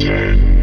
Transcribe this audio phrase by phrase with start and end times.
[0.00, 0.53] Yeah.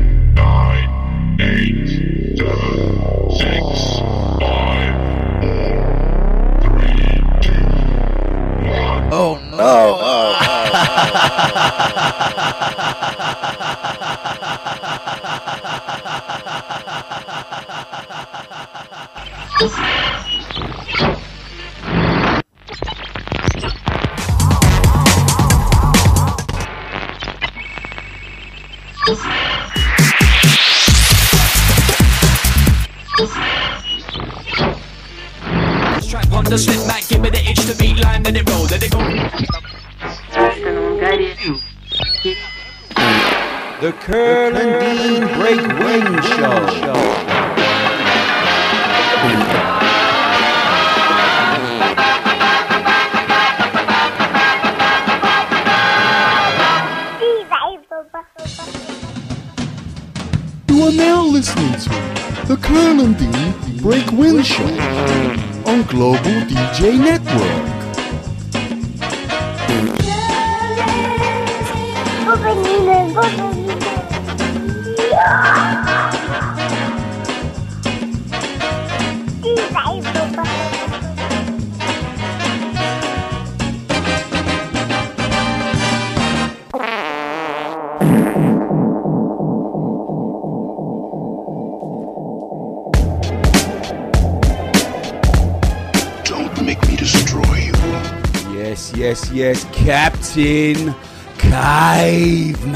[100.34, 100.96] Captain
[101.40, 102.70] Caveman.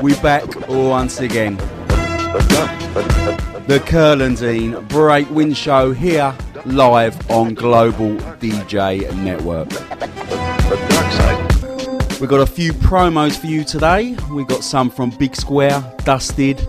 [0.00, 1.56] We back once again.
[3.66, 6.32] The Curl and Dean and Break Wind Show here
[6.66, 9.70] live on Global DJ Network.
[12.20, 14.16] We've got a few promos for you today.
[14.30, 16.60] We've got some from Big Square, Dusted,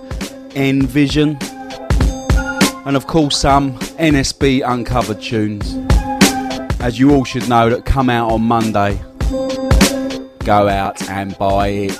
[0.55, 1.37] Envision,
[2.87, 5.86] and of course some NSB uncovered tunes.
[6.79, 8.99] As you all should know, that come out on Monday.
[10.39, 11.99] Go out and buy it.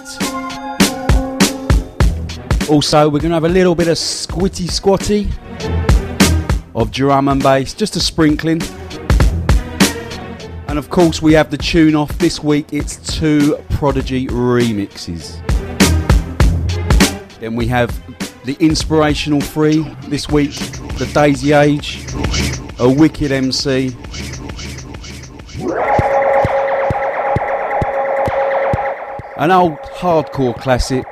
[2.70, 5.30] Also, we're going to have a little bit of squitty squatty
[6.76, 8.62] of drum and bass, just a sprinkling.
[10.68, 12.72] And of course, we have the tune off this week.
[12.72, 15.42] It's two Prodigy remixes.
[17.40, 17.90] Then we have
[18.46, 20.54] the inspirational three this week
[20.98, 22.06] the Daisy Age,
[22.80, 23.96] a Wicked MC,
[29.38, 31.06] an old hardcore classic.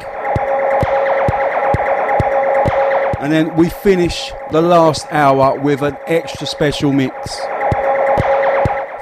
[3.20, 7.40] And then we finish the last hour with an extra special mix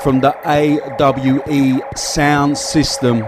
[0.01, 3.25] from the AWE sound system.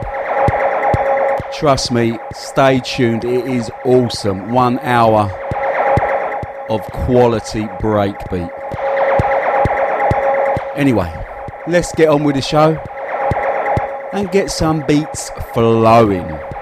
[1.53, 4.51] Trust me, stay tuned, it is awesome.
[4.51, 5.31] One hour
[6.69, 8.51] of quality breakbeat.
[10.75, 11.25] Anyway,
[11.67, 12.77] let's get on with the show
[14.15, 16.54] and get some beats flowing.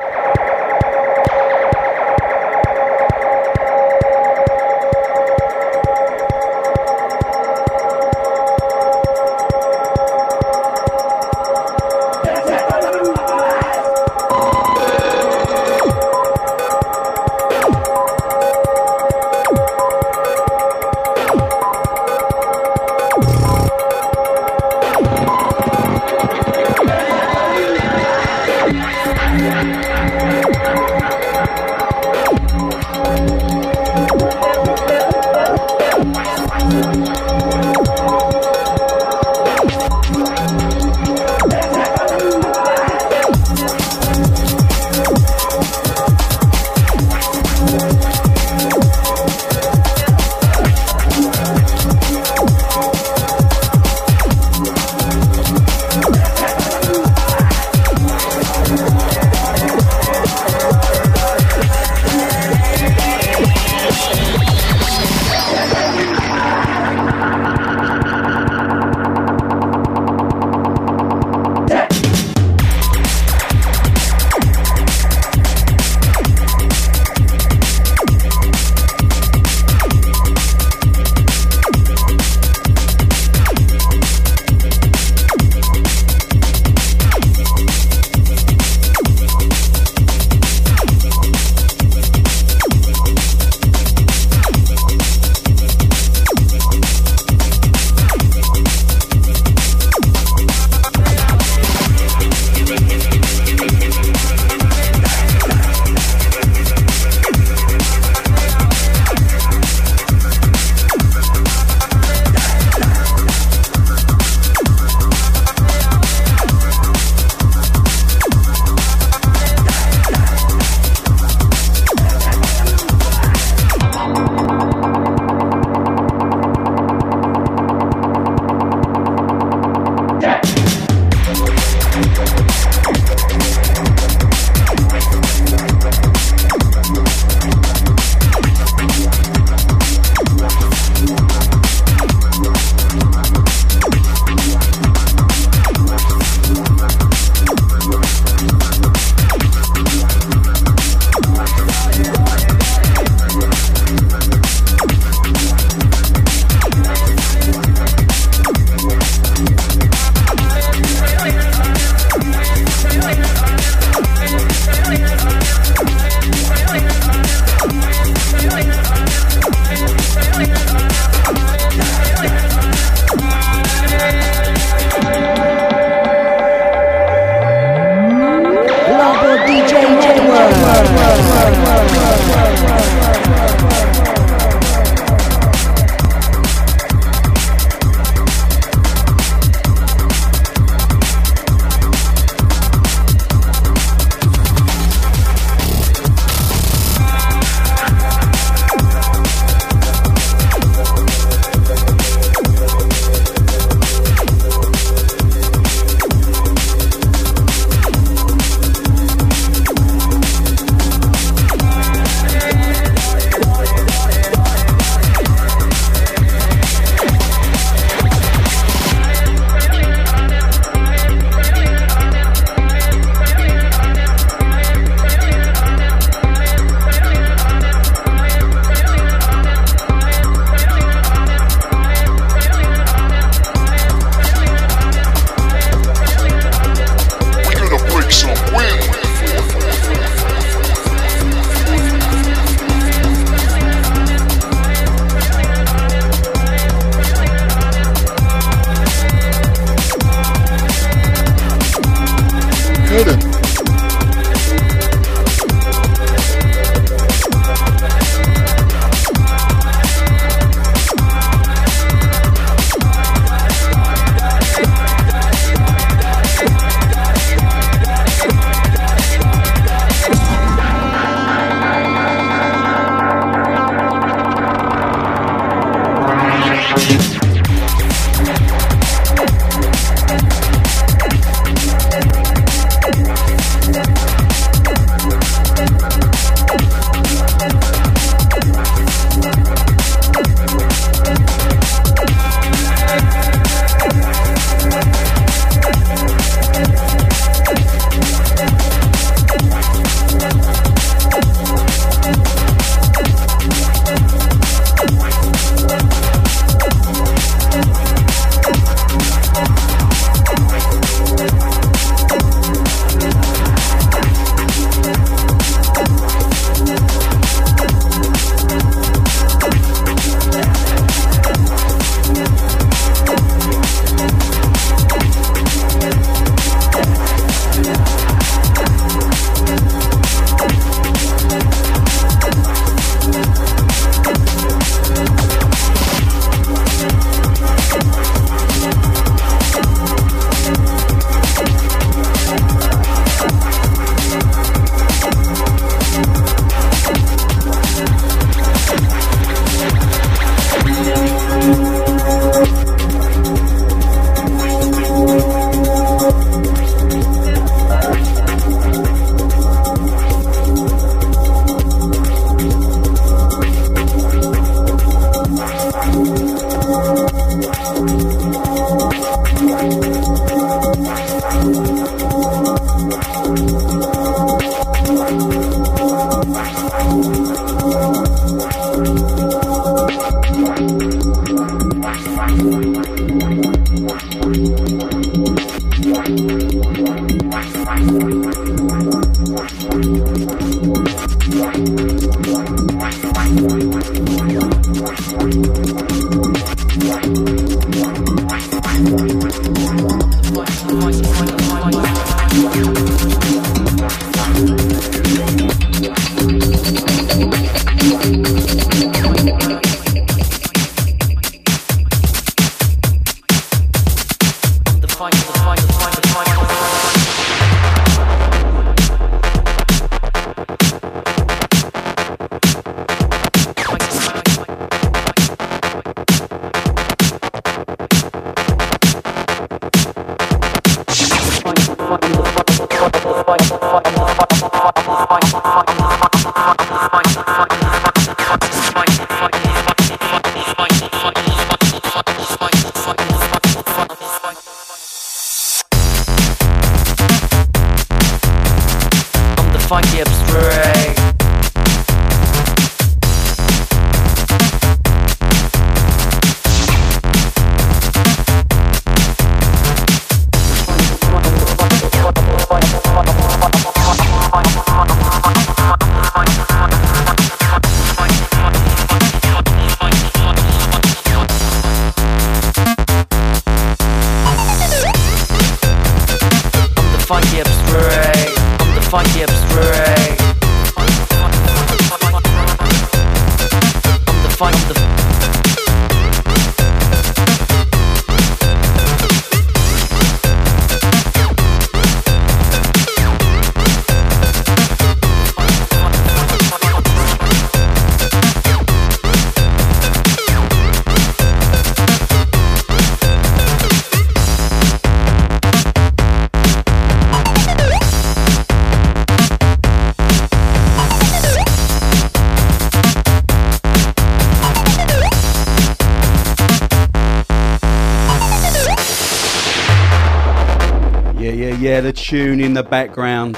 [521.93, 523.36] Tune in the background.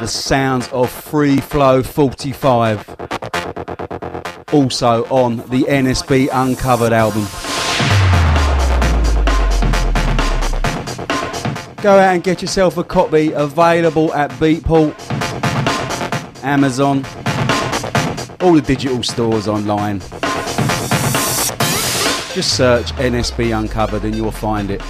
[0.00, 2.88] The sounds of Free Flow 45.
[4.52, 7.26] Also on the NSB Uncovered album.
[11.82, 14.94] Go out and get yourself a copy available at Beatport,
[16.42, 17.04] Amazon,
[18.40, 20.00] all the digital stores online.
[22.34, 24.82] Just search NSB Uncovered and you'll find it.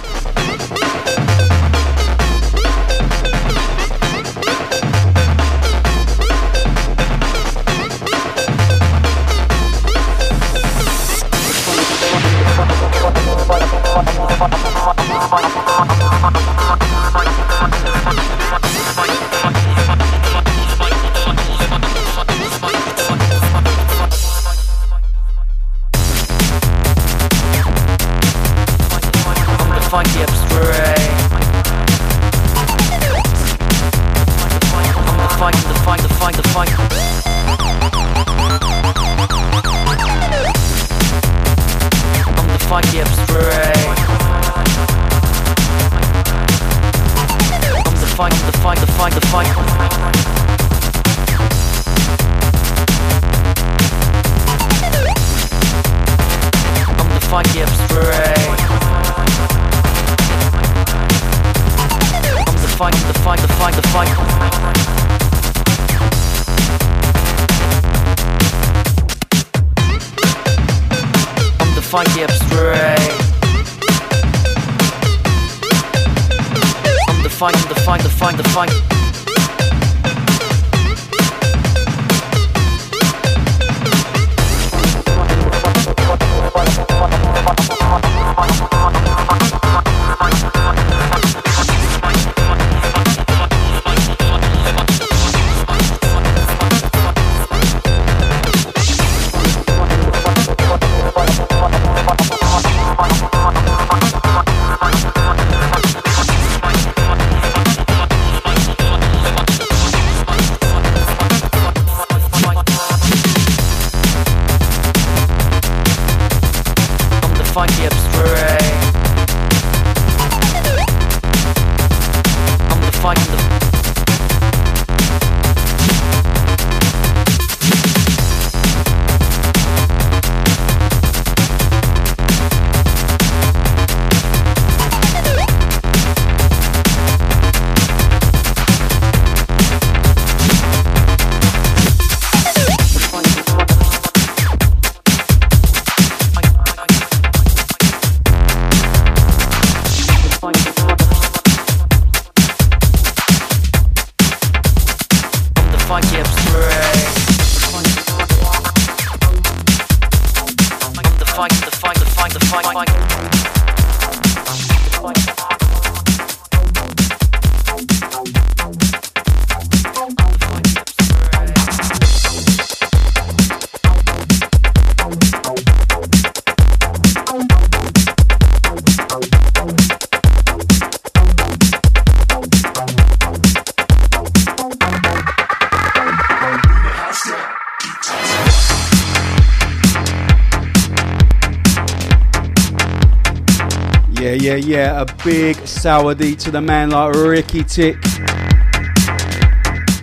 [194.55, 195.01] Yeah, yeah.
[195.01, 197.97] A big sourdy to the man like Ricky Tick.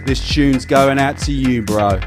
[0.04, 2.00] This tune's going out to you, bro.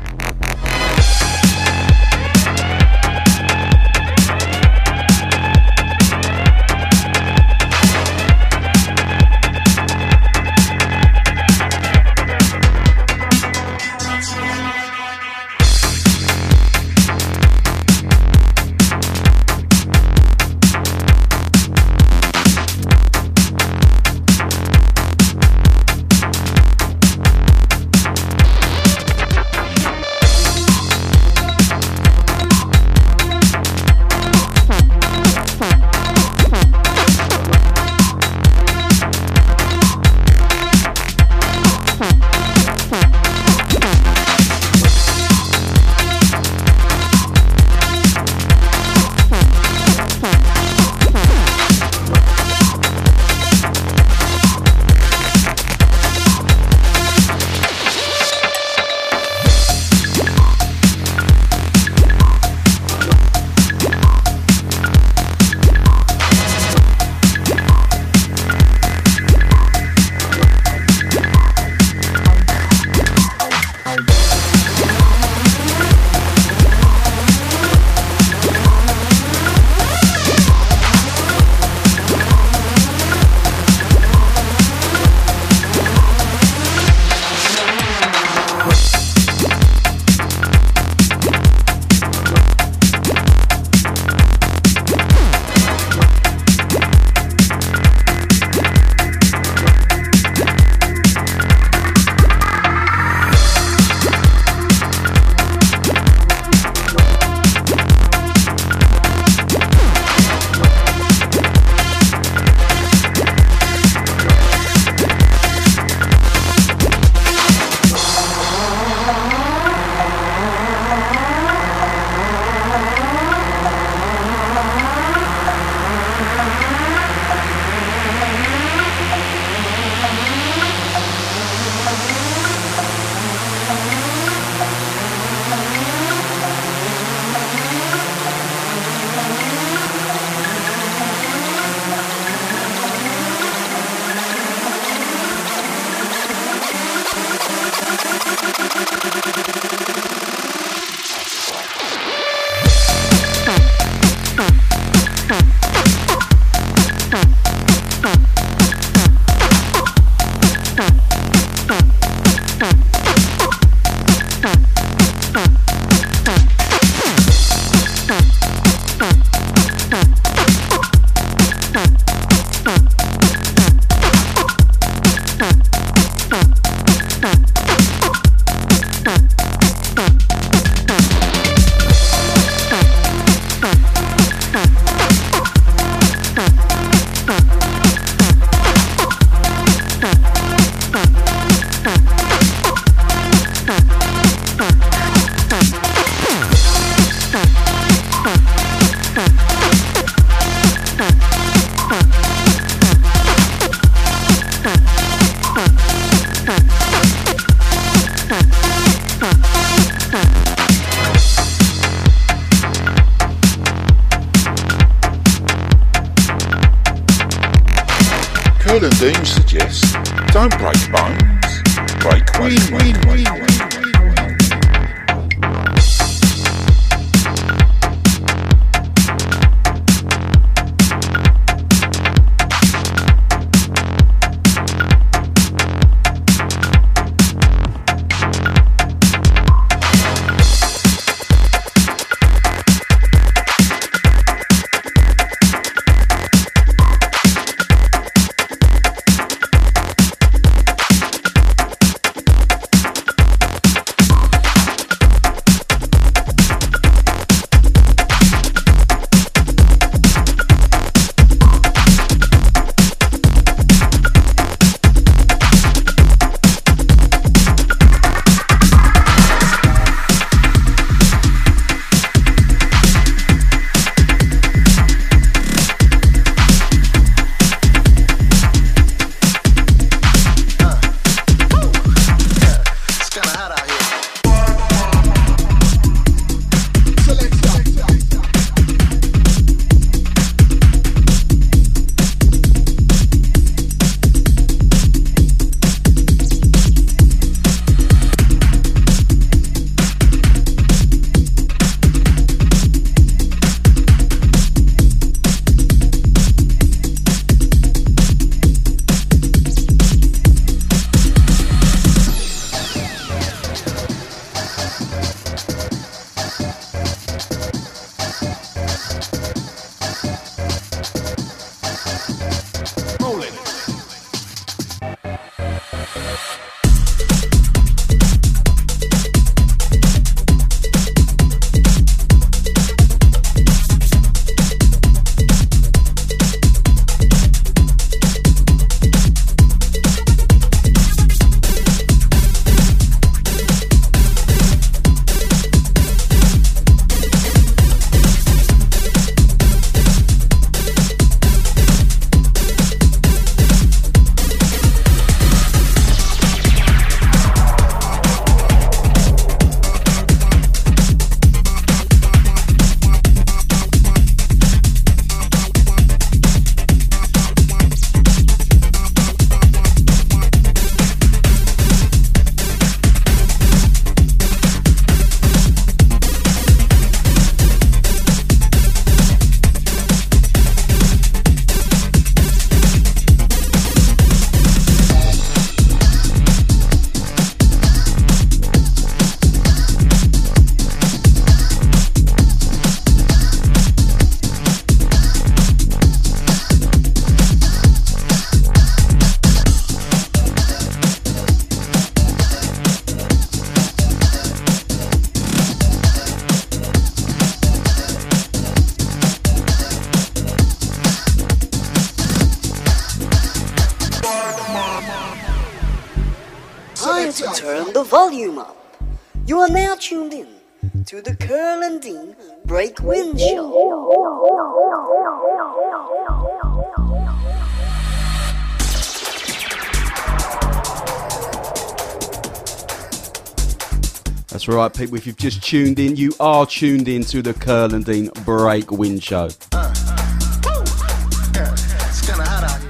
[434.65, 434.97] Right, people.
[434.97, 438.71] If you've just tuned in, you are tuned in to the Curl and Dean Break
[438.71, 439.29] Wind Show.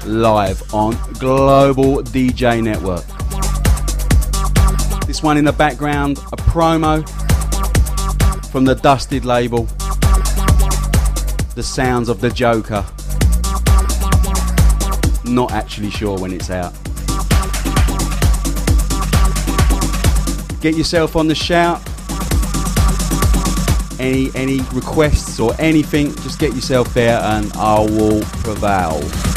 [0.06, 3.06] Live on Global DJ Network.
[5.06, 7.08] This one in the background, a promo
[8.50, 9.64] from the Dusted label.
[11.56, 12.86] The sounds of the Joker.
[15.24, 16.74] Not actually sure when it's out.
[20.66, 21.80] Get yourself on the shout.
[24.00, 29.35] Any any requests or anything, just get yourself there and I will prevail.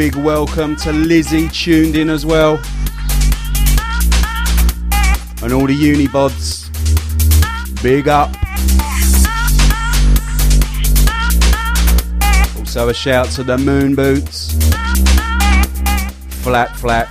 [0.00, 2.52] Big welcome to Lizzie tuned in as well.
[5.42, 6.70] And all the Unibods,
[7.82, 8.30] big up.
[12.58, 14.54] Also a shout to the Moon Boots.
[16.42, 17.09] Flat, flat.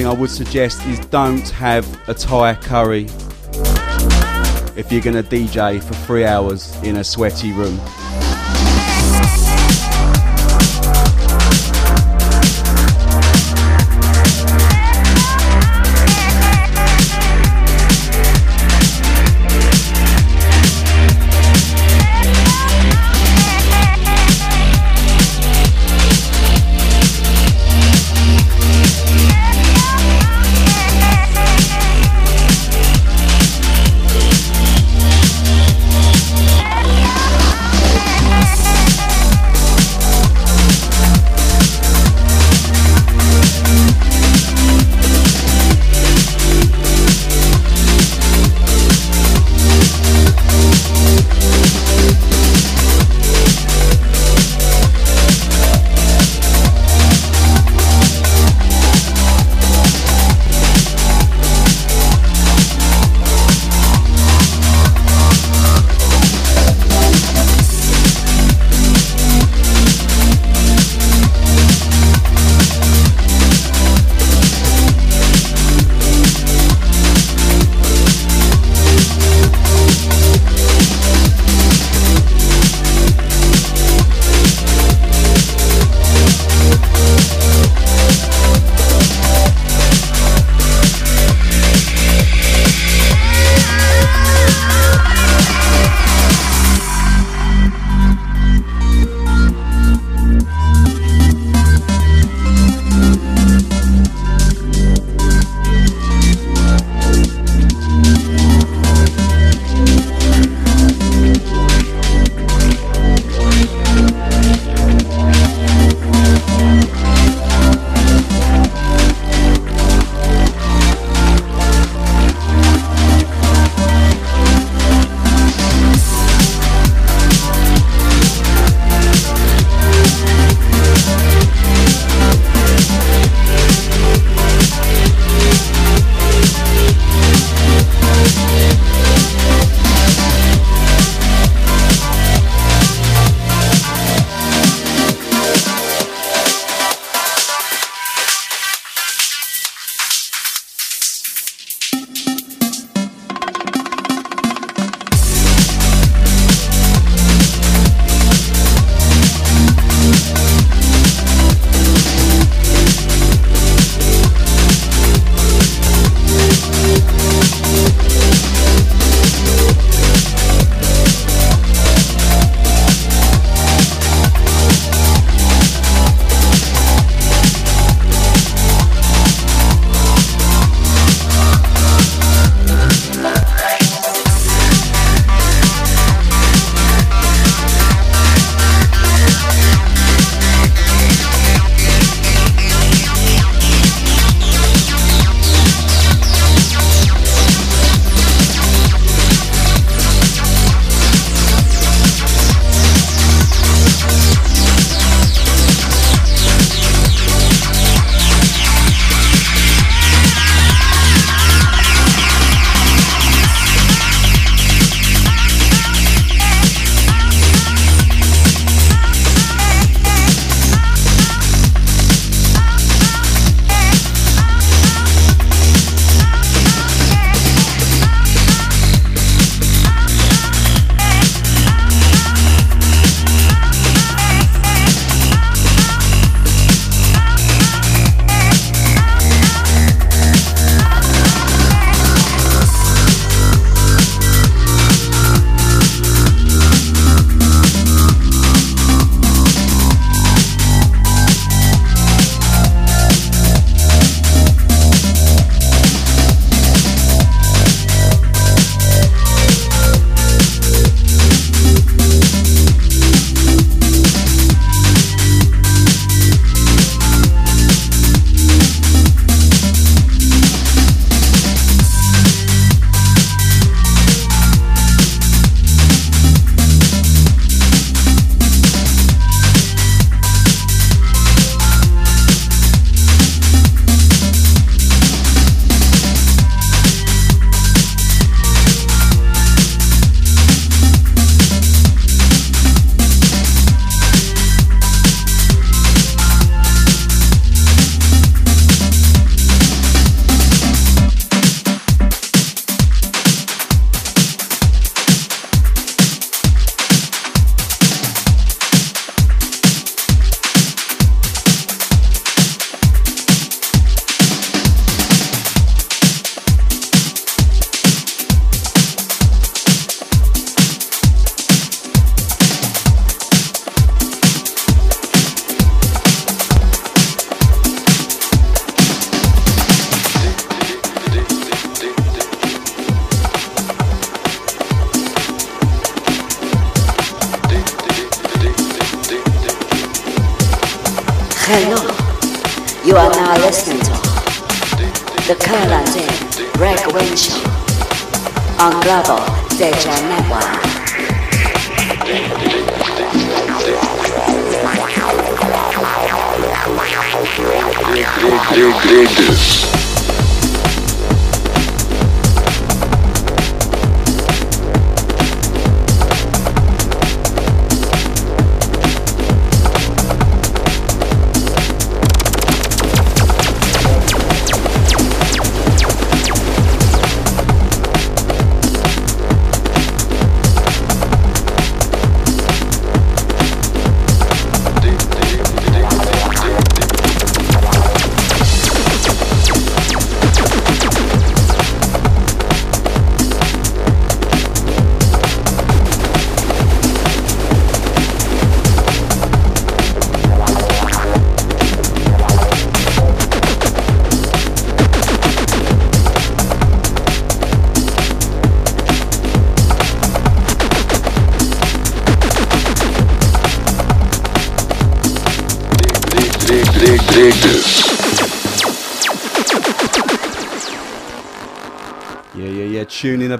[0.00, 3.04] Thing I would suggest is don't have a Thai curry
[4.74, 7.78] if you're going to DJ for three hours in a sweaty room.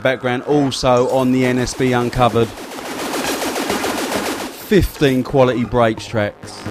[0.00, 0.42] Background.
[0.44, 2.48] Also on the NSB Uncovered.
[4.68, 6.66] 15 quality breaks tracks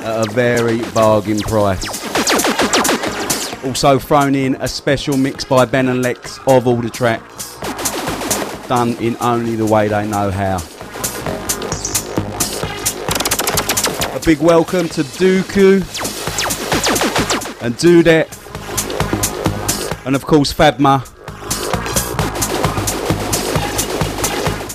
[0.00, 1.84] at a very bargain price.
[3.64, 7.56] Also thrown in a special mix by Ben and Lex of all the tracks.
[8.68, 10.56] Done in only the way they know how.
[14.14, 15.82] A big welcome to Dooku
[17.62, 18.44] and Dudet
[20.06, 21.13] and of course Fabma.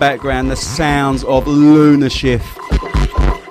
[0.00, 2.46] background, the sounds of Lunar Shift.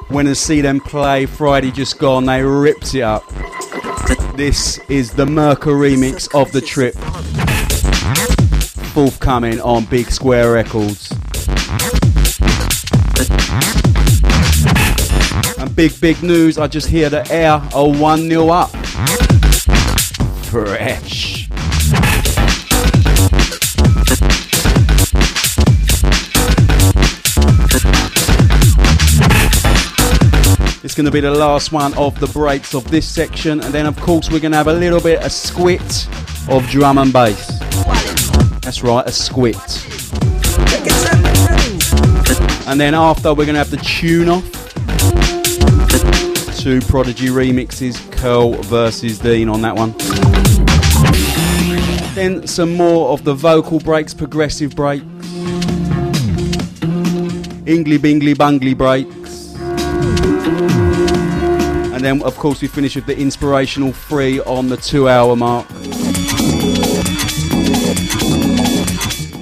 [0.09, 3.23] When I see them play Friday just gone, they ripped it up.
[4.35, 6.95] This is the Merca remix of the trip.
[8.93, 11.11] Forthcoming on Big Square Records.
[15.59, 18.71] And big, big news, I just hear the air are 1 0 up.
[20.45, 21.08] Fresh.
[30.99, 33.97] Going to be the last one of the breaks of this section, and then of
[34.01, 36.09] course we're going to have a little bit a squit
[36.49, 37.57] of drum and bass.
[38.59, 39.55] That's right, a squit.
[42.67, 44.43] And then after we're going to have the tune off.
[46.59, 49.93] Two Prodigy remixes, Curl versus Dean on that one.
[52.13, 55.05] Then some more of the vocal breaks, progressive breaks,
[57.63, 59.18] Ingly Bingly Bungly breaks.
[61.99, 65.69] And then, of course, we finish with the inspirational three on the two hour mark.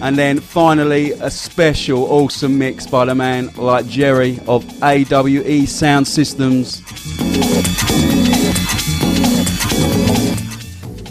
[0.01, 6.07] And then finally, a special awesome mix by the man like Jerry of AWE Sound
[6.07, 6.81] Systems.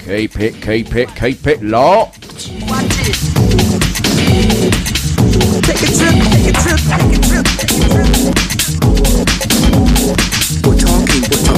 [0.05, 2.22] Keep it, keep it, keep it locked.
[5.62, 6.26] Take a trip,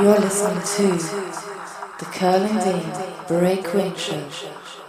[0.00, 0.92] You're listening to
[1.98, 4.22] the Curl and Dean Break Wind Show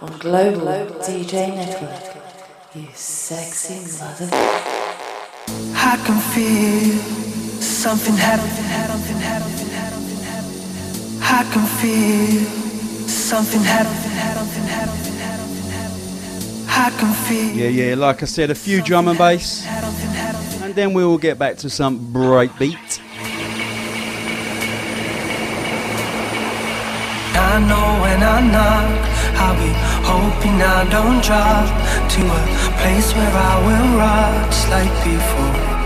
[0.02, 2.16] on Global DJ Network.
[2.76, 4.28] You sexy mother.
[5.74, 6.94] I can feel
[7.60, 8.54] something happening.
[11.22, 12.44] I can feel
[13.08, 14.10] something happening.
[16.68, 17.56] I can feel.
[17.56, 17.94] Yeah, yeah.
[17.96, 21.68] Like I said, a few drum and bass, and then we will get back to
[21.68, 22.58] some breakbeat.
[22.60, 23.09] beat.
[27.50, 28.86] I know when I knock,
[29.34, 29.72] I'll be
[30.06, 31.66] hoping I don't drop
[32.14, 32.42] to a
[32.80, 35.80] place where I will rot like before.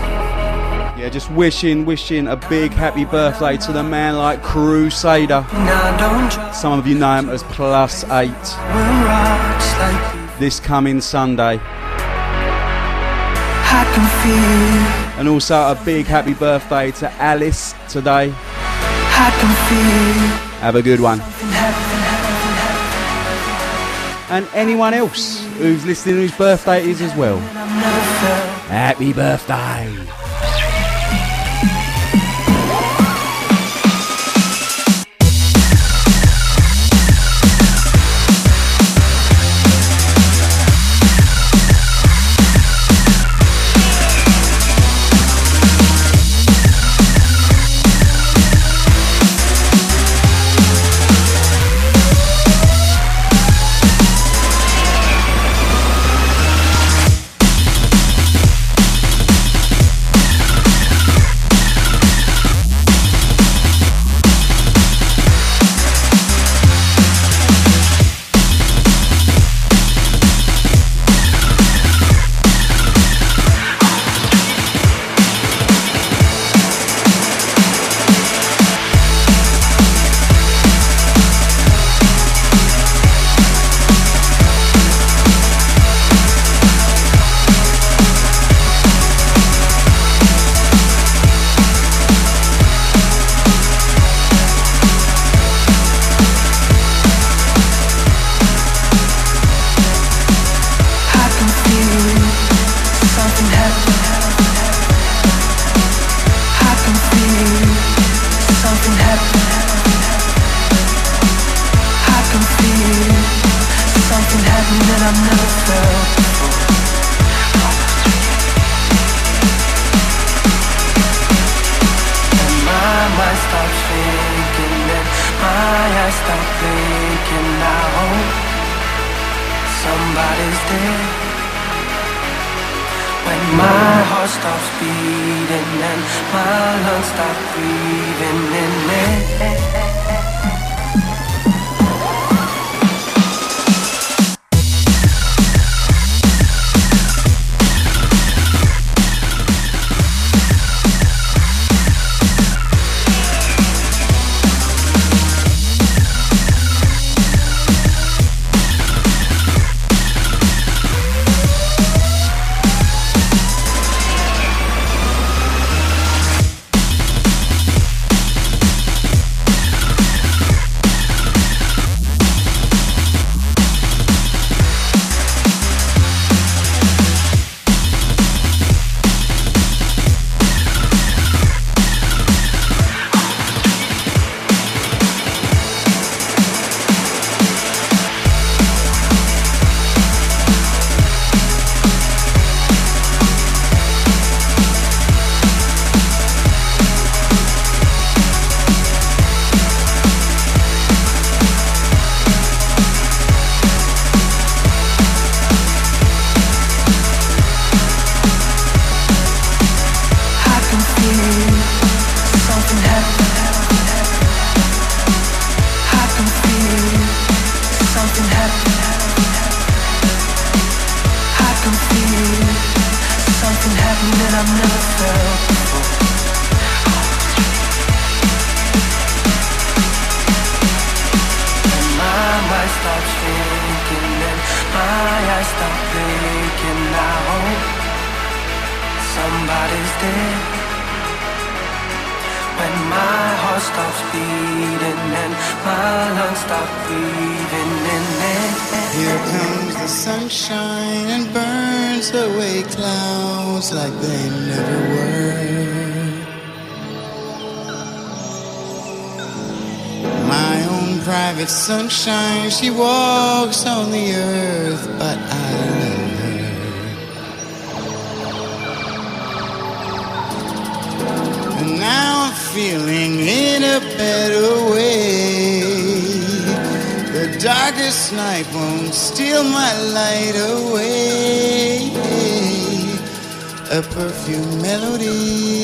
[0.95, 5.43] Yeah, just wishing, wishing a big happy birthday to the man like Crusader.
[6.53, 8.29] Some of you know him as Plus 8.
[10.39, 11.59] This coming Sunday.
[15.17, 18.31] And also a big happy birthday to Alice today.
[20.65, 21.21] Have a good one.
[24.31, 27.37] And anyone else who's listening whose birthday it is as well.
[28.67, 30.24] Happy birthday!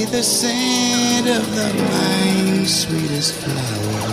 [0.06, 4.11] The scent of the mind's sweetest flower.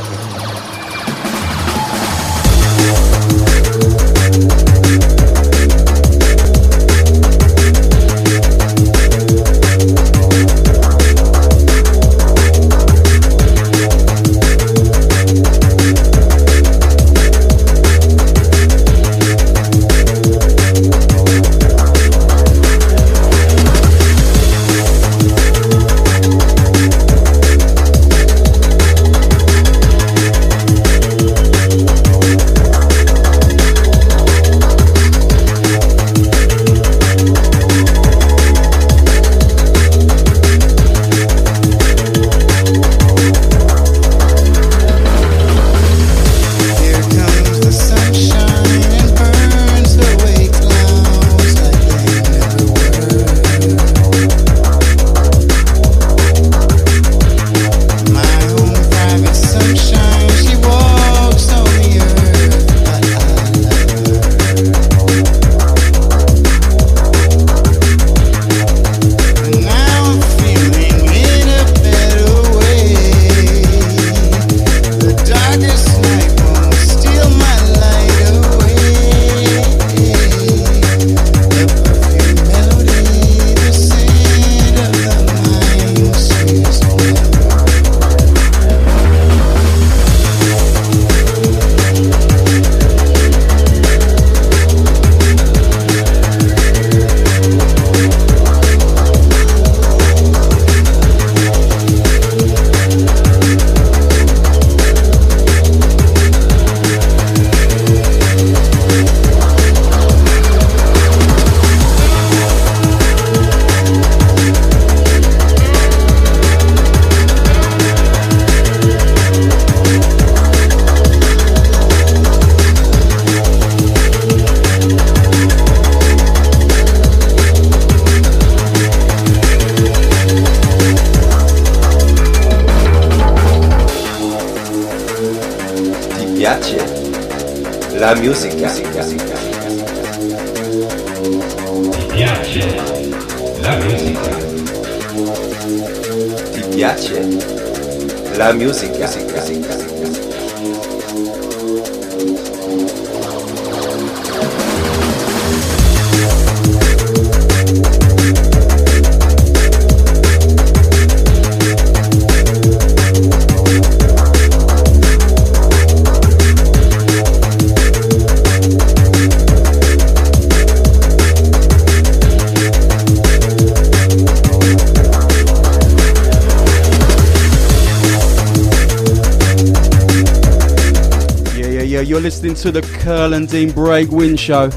[183.98, 184.70] Break Wind Show.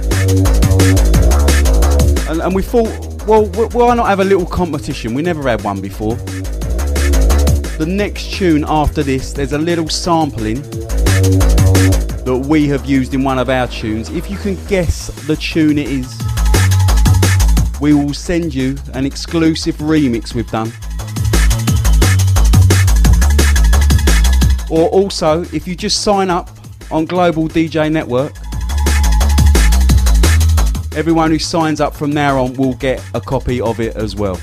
[2.28, 2.90] And, and we thought,
[3.28, 5.14] well, why not have a little competition?
[5.14, 6.16] We never had one before.
[7.78, 10.64] The next tune after this, there's a little sampling
[12.24, 14.10] that we have used in one of our tunes.
[14.10, 16.20] If you can guess the tune it is,
[17.80, 20.72] we will send you an exclusive remix we've done.
[24.72, 26.50] Or also, if you just sign up
[26.90, 28.41] on Global DJ Network,
[31.02, 34.40] everyone who signs up from now on will get a copy of it as well.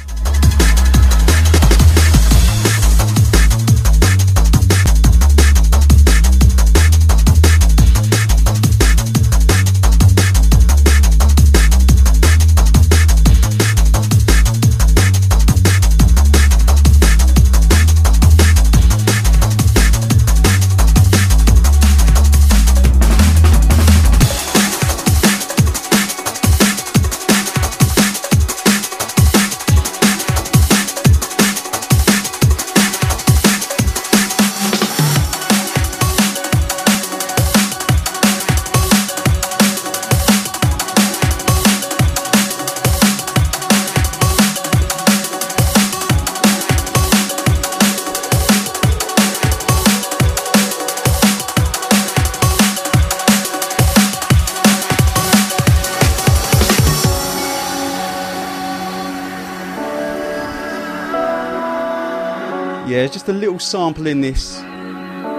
[63.68, 64.56] sampling this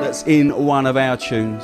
[0.02, 1.64] that's in one of our tunes.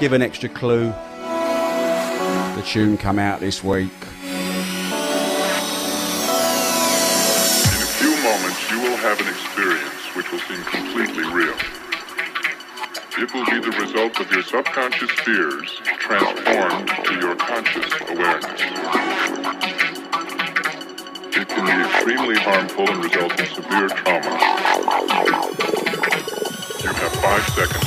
[0.00, 0.86] Give an extra clue.
[2.56, 3.92] The tune come out this week.
[3.92, 4.08] In
[7.78, 11.54] a few moments you will have an experience which will seem completely real.
[13.18, 18.71] It will be the result of your subconscious fears transformed to your conscious awareness.
[22.12, 24.28] Extremely harmful and result in severe trauma.
[26.82, 27.81] You have five seconds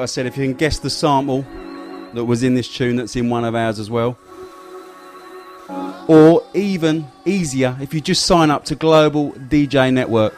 [0.00, 1.44] like I said, if you can guess the sample
[2.14, 4.16] that was in this tune that's in one of ours as well,
[6.08, 10.34] or even easier, if you just sign up to Global DJ Network,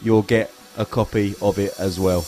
[0.00, 2.20] you'll get a copy of it as well.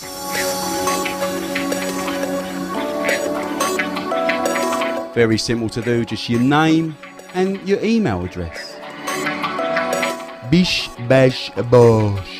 [5.14, 6.96] Very simple to do, just your name
[7.34, 8.74] and your email address.
[10.50, 12.37] Bish bash bosh.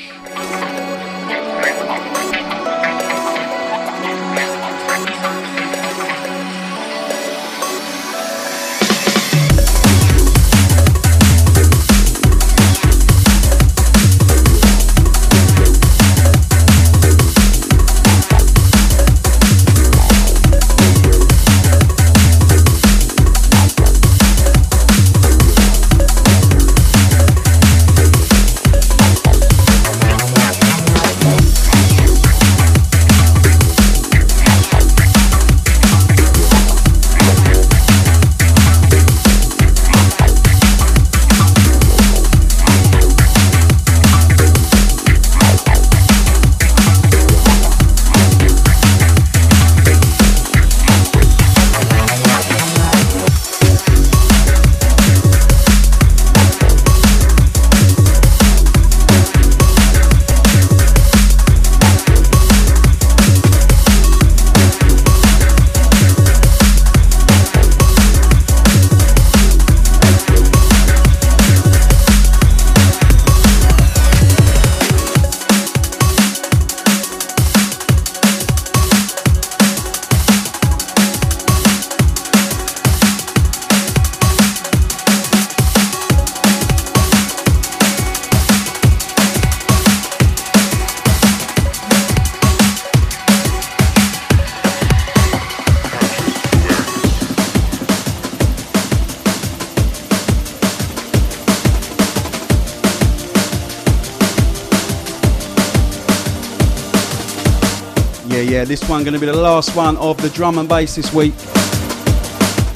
[108.69, 111.33] This one going to be the last one of the drum and bass this week.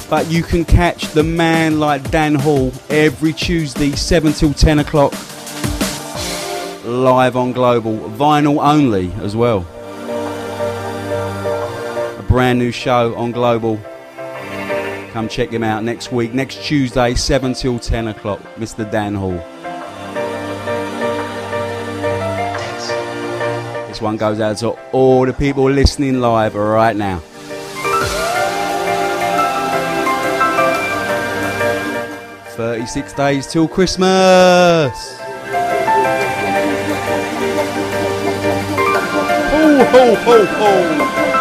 [0.09, 5.13] But you can catch the man like Dan Hall every Tuesday, 7 till 10 o'clock,
[6.83, 9.67] live on Global, vinyl only as well.
[12.17, 13.79] A brand new show on Global.
[15.11, 18.89] Come check him out next week, next Tuesday, 7 till 10 o'clock, Mr.
[18.89, 19.52] Dan Hall.
[24.03, 27.19] one goes out to all the people listening live right now.
[32.55, 35.17] Thirty-six days till Christmas.
[39.55, 41.32] Oh, ho ho ho!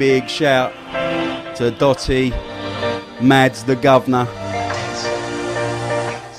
[0.00, 0.72] Big, shout
[1.54, 2.30] to Dotty,
[3.20, 4.24] Mads the Governor,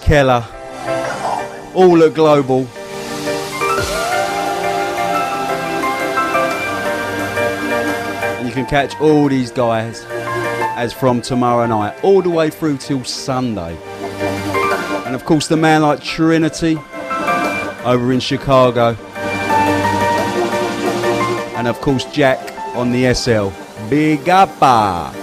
[0.02, 0.44] Keller,
[1.76, 2.62] all at Global.
[8.44, 10.08] You can catch all these guys
[10.76, 13.78] as from tomorrow night, all the way through till Sunday.
[15.06, 16.80] And of course, the man like Trinity
[17.86, 18.98] over in Chicago.
[21.56, 23.52] And of course, Jack on the SL.
[23.90, 24.62] Big uppa.
[24.62, 25.21] Ah.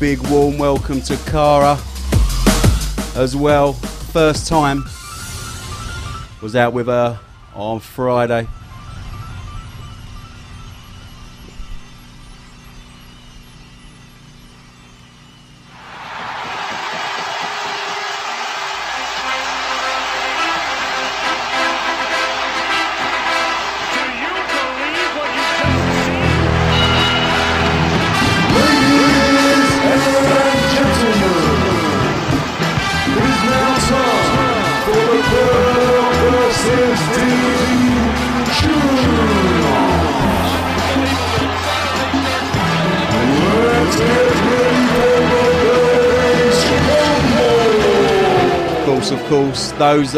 [0.00, 1.76] Big warm welcome to Cara
[3.16, 3.72] as well.
[3.72, 4.84] First time
[6.40, 7.18] was out with her
[7.54, 8.47] on Friday.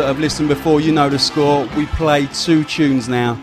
[0.00, 1.66] That have listened before, you know the score.
[1.76, 3.38] We play two tunes now.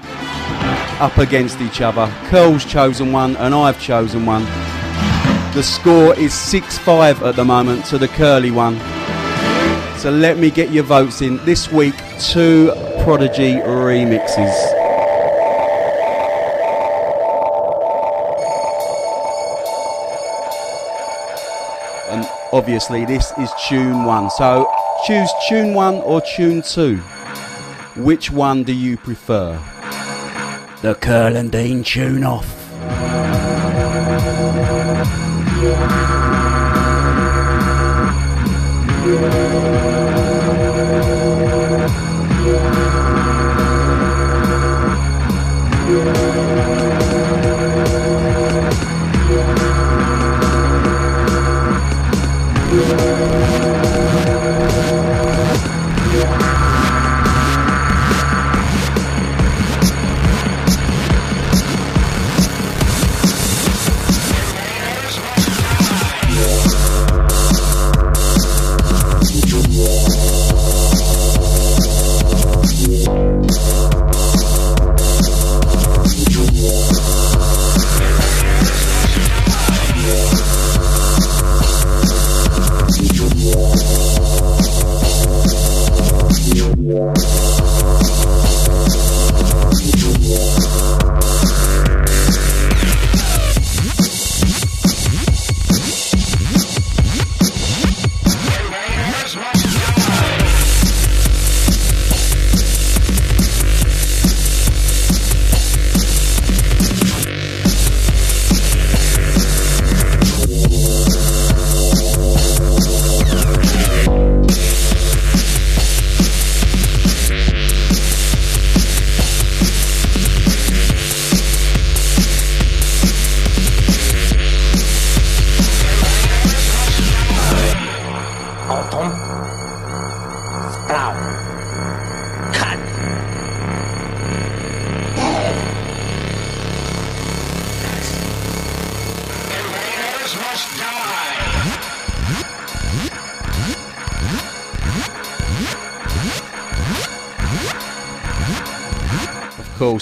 [1.00, 2.08] up against each other.
[2.30, 4.44] Curl's chosen one and I've chosen one.
[5.54, 8.80] The score is 6 5 at the moment to the Curly one.
[10.00, 11.38] So let me get your votes in.
[11.46, 12.72] This week, two
[13.04, 14.56] Prodigy remixes.
[22.10, 24.32] And obviously, this is tune one.
[24.32, 24.68] So
[25.08, 26.98] choose tune one or tune two.
[27.96, 29.58] Which one do you prefer?
[30.82, 32.57] The Curl and Dean tune off.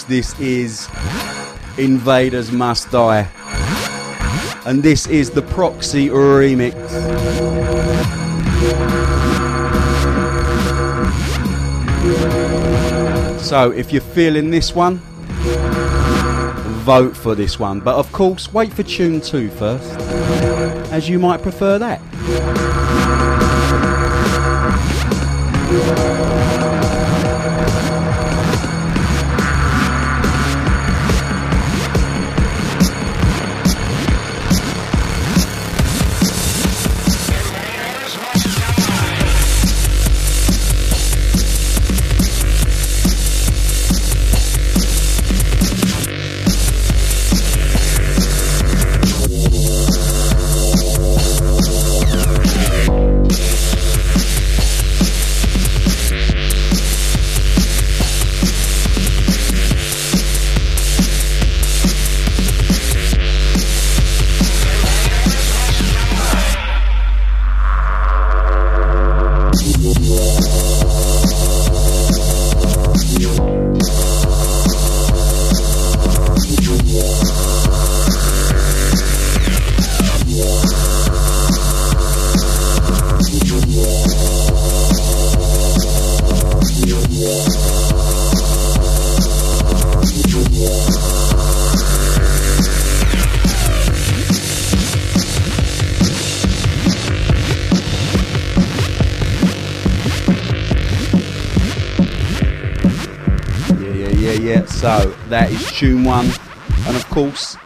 [0.07, 0.87] This is
[1.77, 3.27] Invaders Must Die.
[4.65, 6.73] And this is the Proxy remix.
[13.39, 14.97] So, if you're feeling this one,
[16.83, 17.79] vote for this one.
[17.79, 19.91] But of course, wait for tune two first,
[20.91, 22.01] as you might prefer that.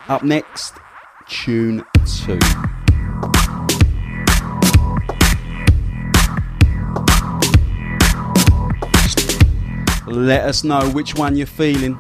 [0.10, 0.74] Up next,
[1.28, 2.40] tune two.
[10.08, 11.98] Let us know which one you're feeling.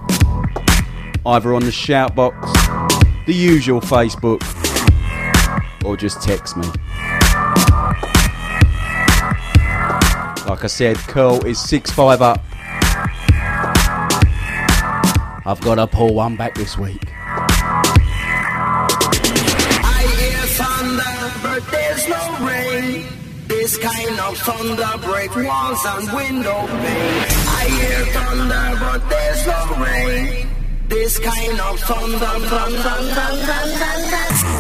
[1.23, 2.36] Either on the shout box,
[3.27, 4.41] the usual Facebook,
[5.86, 6.65] or just text me.
[10.49, 12.44] Like I said, Curl is six five up.
[15.45, 17.09] I've got to pull one back this week.
[21.44, 23.06] But there's no rain.
[23.48, 27.26] This kind of thunder break walls and window pane.
[27.60, 30.48] I hear thunder, but there's no rain.
[30.88, 34.59] This kind of thunder, thunder, thunder, thunder, thunder.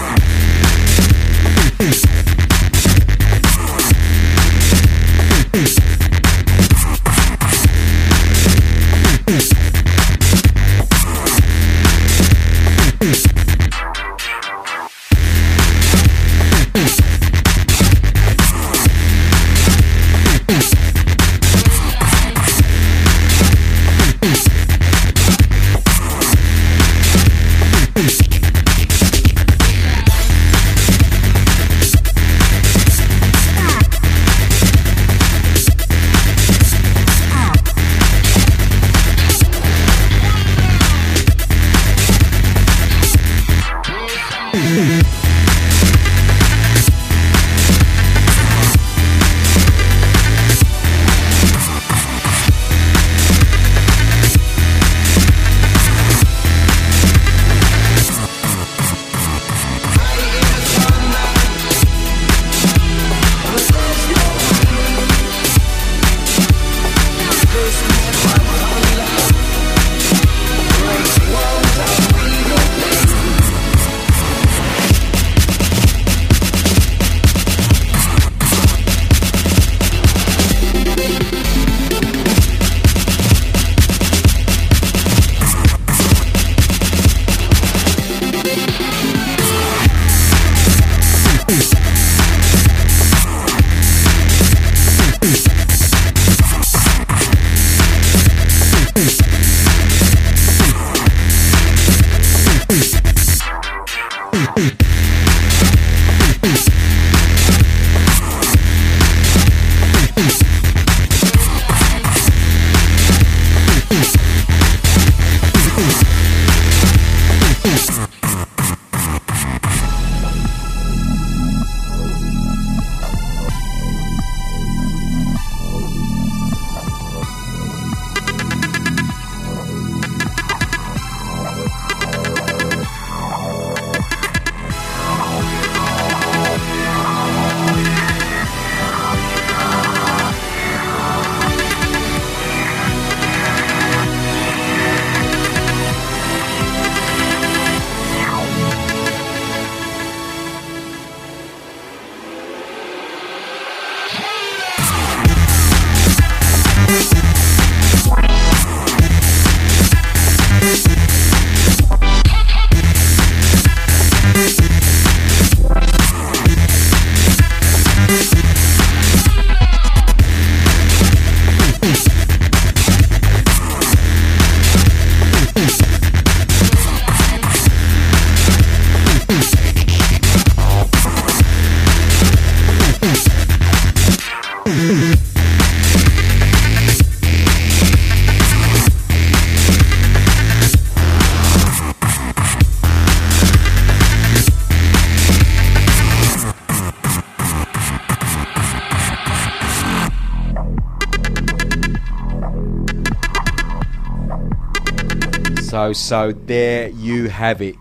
[205.93, 207.75] So, there you have it.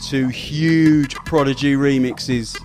[0.00, 2.56] Two huge Prodigy remixes.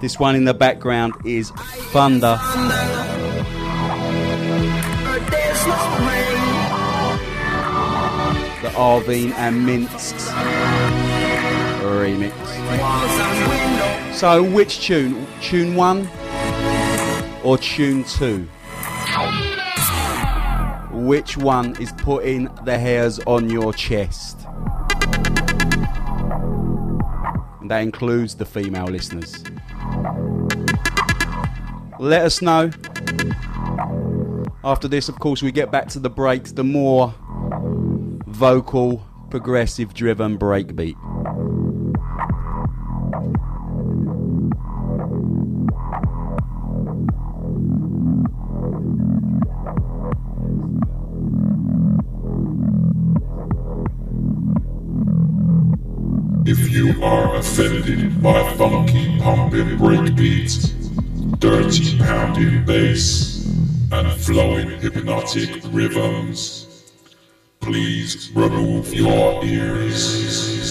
[0.00, 1.50] This one in the background is
[1.92, 2.38] Thunder.
[8.62, 10.14] The Arveene and Misk
[11.82, 12.32] remix.
[14.14, 15.26] So, which tune?
[15.40, 16.08] Tune one
[17.44, 18.48] or tune two?
[21.12, 24.46] Which one is putting the hairs on your chest?
[27.60, 29.44] And that includes the female listeners.
[31.98, 32.70] Let us know.
[34.64, 37.14] After this, of course, we get back to the breaks, the more
[38.26, 40.96] vocal, progressive driven breakbeat.
[57.58, 60.70] You by funky pumping breakbeats,
[61.38, 63.46] dirty pounding bass,
[63.92, 66.90] and flowing hypnotic rhythms,
[67.60, 70.61] please remove your ears.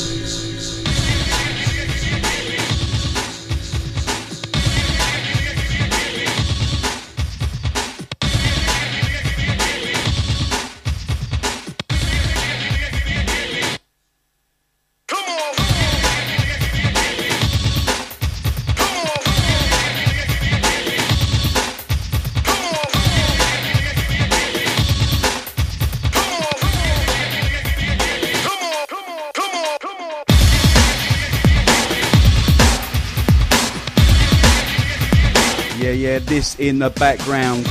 [36.25, 37.67] This in the background.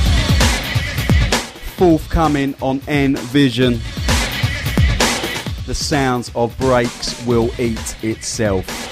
[1.76, 3.80] Forthcoming on N Vision.
[5.66, 8.89] The sounds of breaks will eat itself.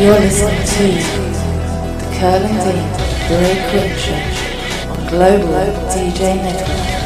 [0.00, 0.82] You're listening to
[1.98, 6.97] the Curl and Dean Break Show on Global DJ Network.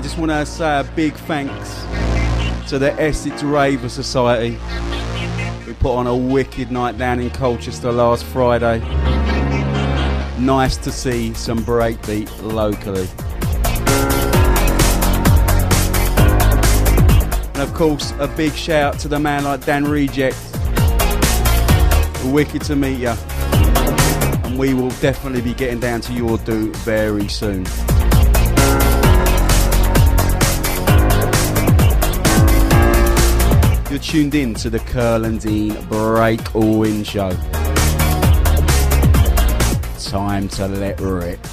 [0.00, 0.04] Yeah.
[0.04, 1.84] Just want to say a big thanks
[2.70, 4.58] to the Essex Raver Society.
[5.66, 8.78] We put on a wicked night down in Colchester last Friday.
[10.38, 13.08] Nice to see some breakbeat locally.
[17.54, 20.36] And of course, a big shout out to the man like Dan Reject.
[22.24, 23.14] Wicked to meet you.
[24.44, 27.66] And we will definitely be getting down to your do very soon.
[34.02, 37.30] Tuned in to the Curl and Dean Break All In Show.
[39.98, 41.49] Time to let rip.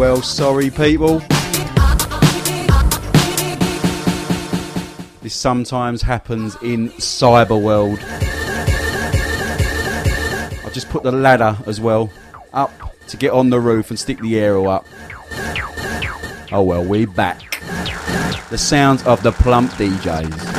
[0.00, 1.18] Well, sorry, people.
[5.20, 7.98] This sometimes happens in cyber world.
[10.64, 12.10] I just put the ladder as well
[12.54, 12.72] up
[13.08, 14.86] to get on the roof and stick the aerial up.
[16.50, 17.60] Oh well, we back.
[18.48, 20.49] The sounds of the plump DJs.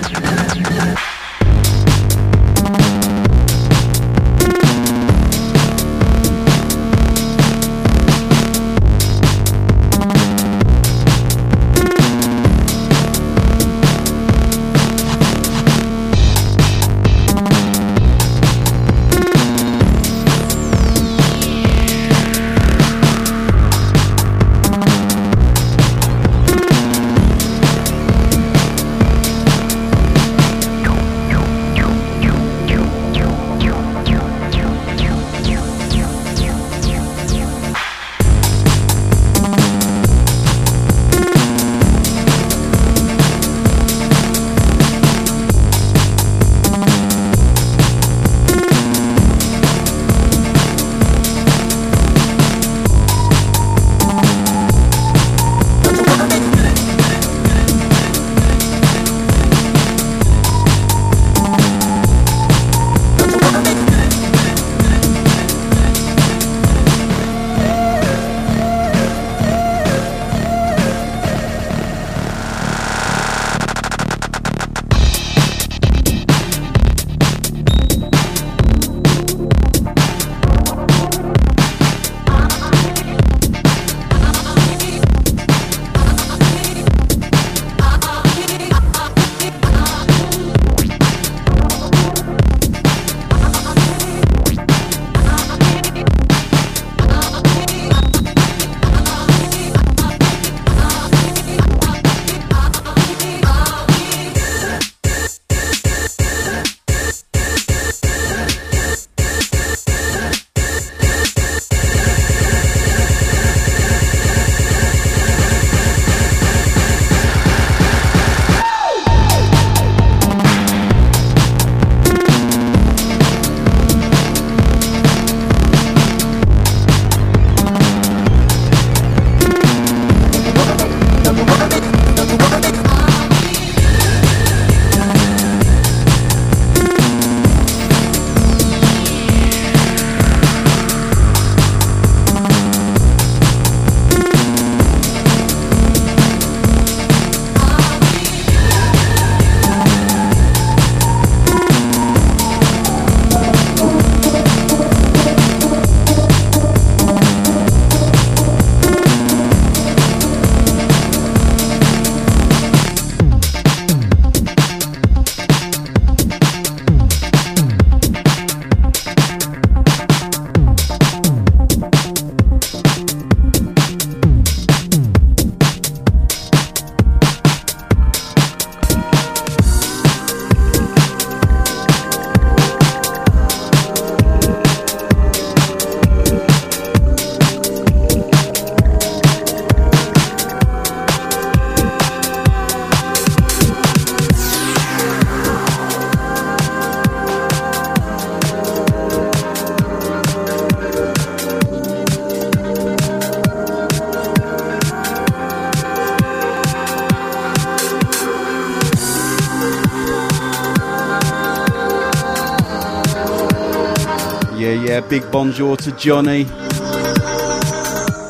[215.09, 216.45] Big bonjour to Johnny.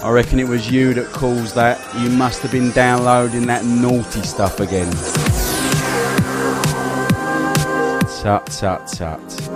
[0.03, 1.79] I reckon it was you that caused that.
[1.99, 4.91] You must have been downloading that naughty stuff again.
[8.21, 9.51] Tut, tut, tut.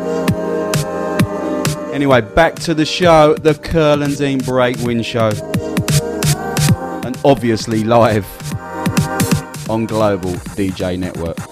[1.93, 5.31] Anyway, back to the show, the Curl and Dean Break Wind Show.
[7.03, 8.25] And obviously live
[9.69, 11.44] on Global DJ Network.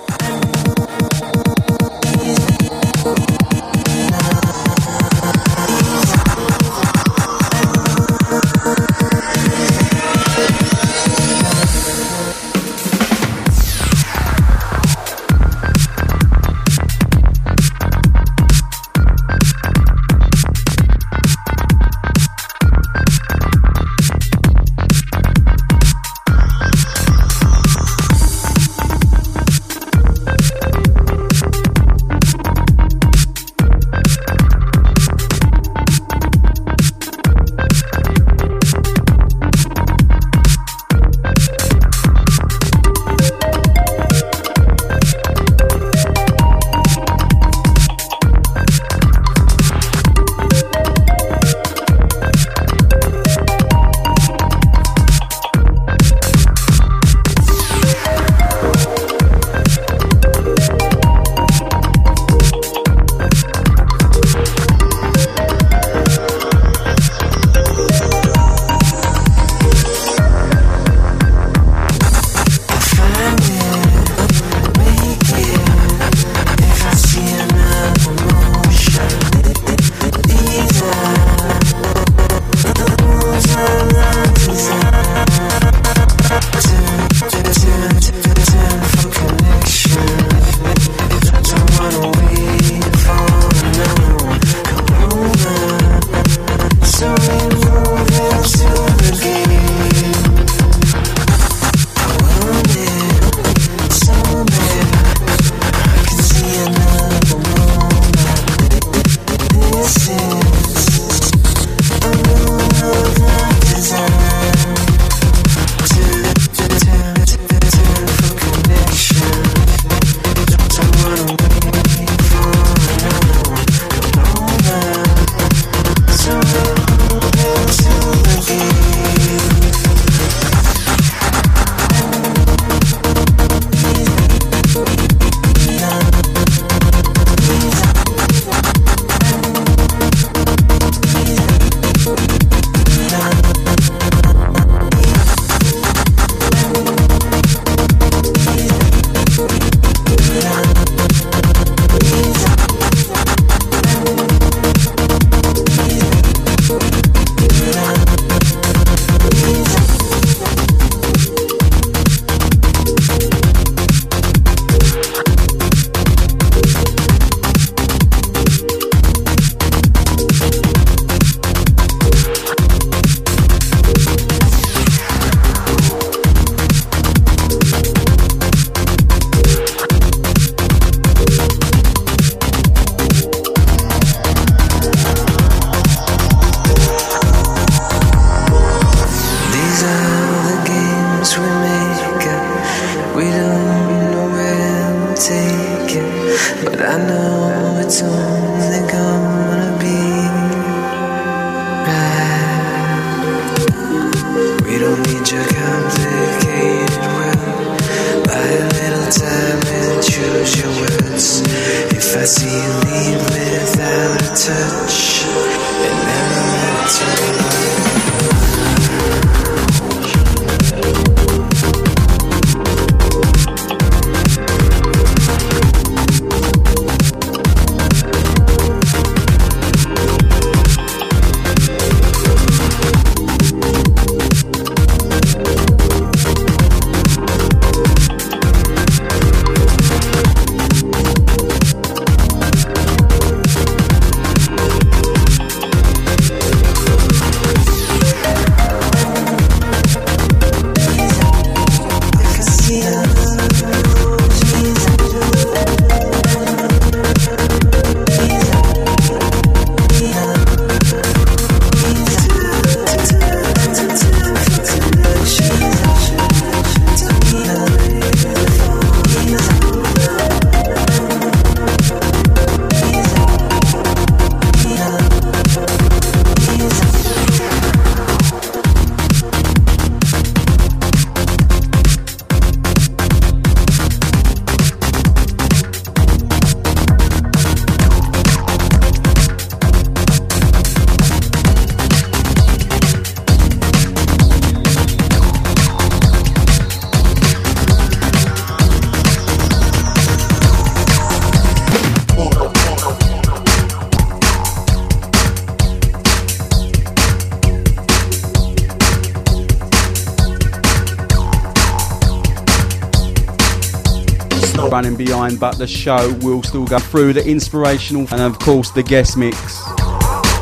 [315.31, 319.61] But the show will still go through the inspirational and, of course, the guest mix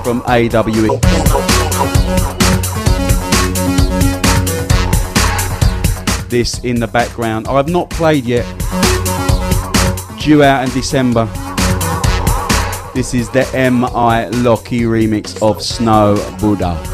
[0.04, 1.00] from AWE.
[6.30, 7.48] This in the background.
[7.48, 8.46] I've not played yet.
[10.20, 11.26] Due out in December.
[12.96, 14.28] This is the M.I.
[14.30, 16.91] Locky remix of Snow Buddha.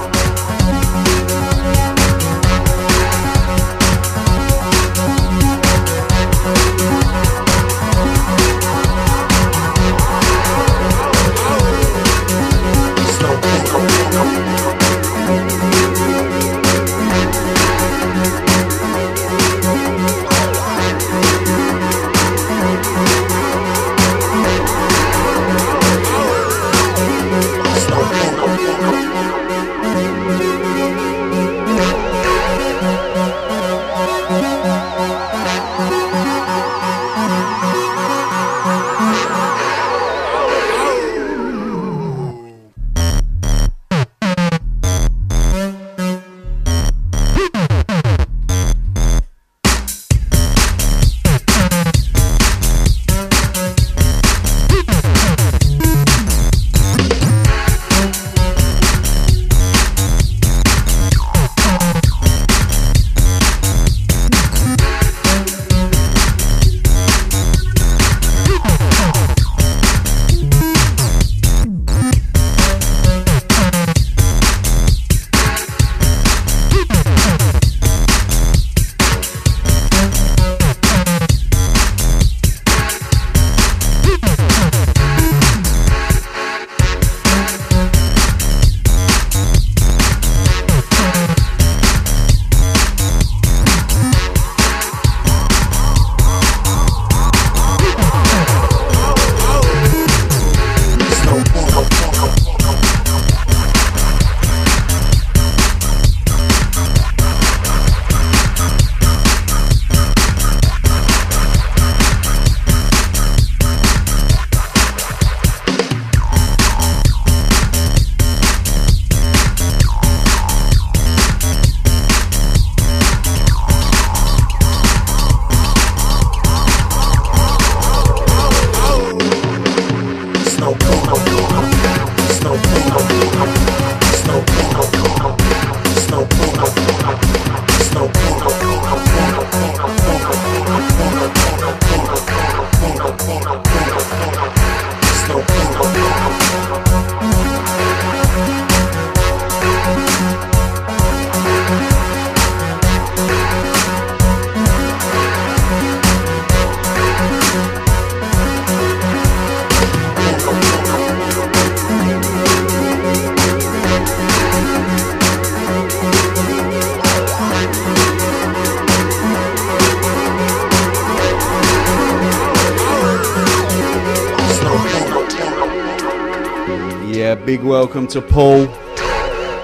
[177.81, 178.65] Welcome to Paul.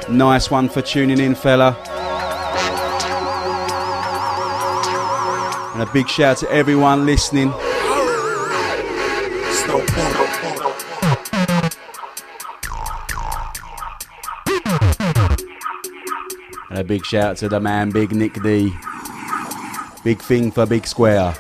[0.08, 1.76] Nice one for tuning in, fella.
[5.74, 7.52] And a big shout to everyone listening.
[16.70, 18.72] And a big shout to the man, Big Nick D.
[20.04, 21.34] Big thing for Big Square.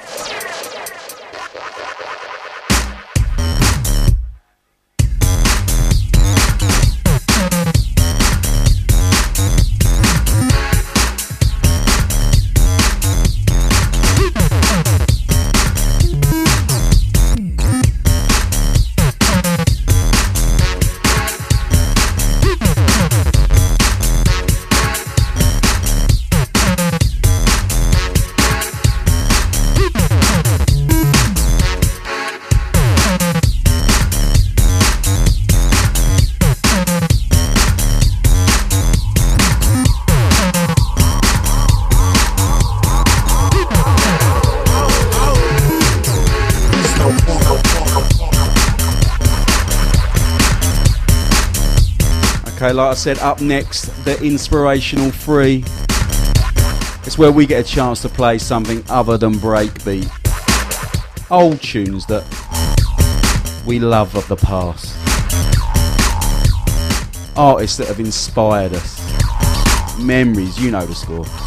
[52.74, 55.64] Like I said, up next, the inspirational free.
[57.06, 60.10] It's where we get a chance to play something other than breakbeat.
[61.30, 62.24] Old tunes that
[63.66, 64.98] we love of the past.
[67.38, 70.00] Artists that have inspired us.
[70.00, 71.43] Memories, you know the score.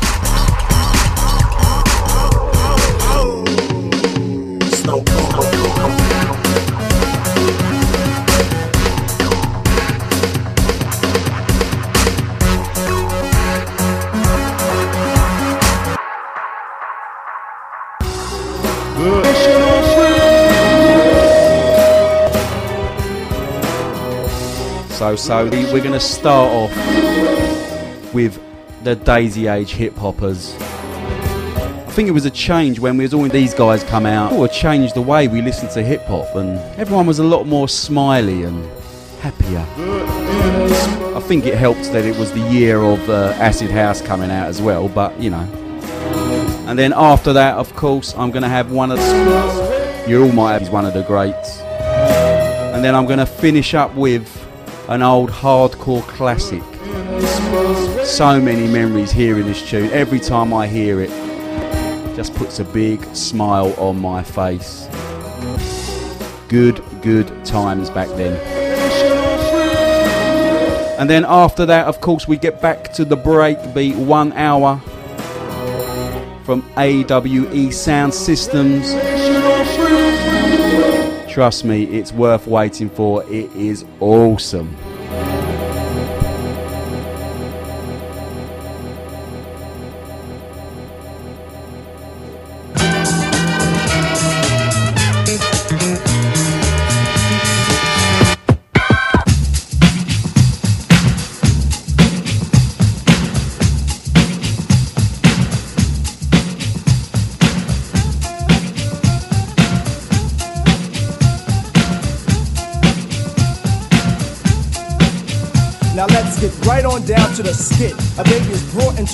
[25.15, 28.41] So the- we're going to start off with
[28.83, 30.55] the Daisy Age hip hoppers.
[30.59, 34.33] I think it was a change when we was all these guys come out.
[34.33, 37.69] Or changed the way we listened to hip hop, and everyone was a lot more
[37.69, 38.69] smiley and
[39.21, 39.65] happier.
[41.17, 44.49] I think it helped that it was the year of uh, Acid House coming out
[44.49, 45.49] as well, but you know.
[46.67, 48.99] And then after that, of course, I'm going to have one of
[50.09, 51.61] you all might have one of the greats.
[51.61, 54.46] And then I'm going to finish up with
[54.89, 56.63] an old hardcore classic.
[58.05, 59.91] So many memories hearing this tune.
[59.91, 61.11] Every time I hear it,
[62.15, 64.89] just puts a big smile on my face.
[66.49, 68.37] Good, good times back then.
[70.99, 74.79] And then after that, of course, we get back to the breakbeat one hour
[76.45, 78.93] from AWE Sound Systems.
[81.37, 83.23] Trust me, it's worth waiting for.
[83.25, 84.75] It is awesome.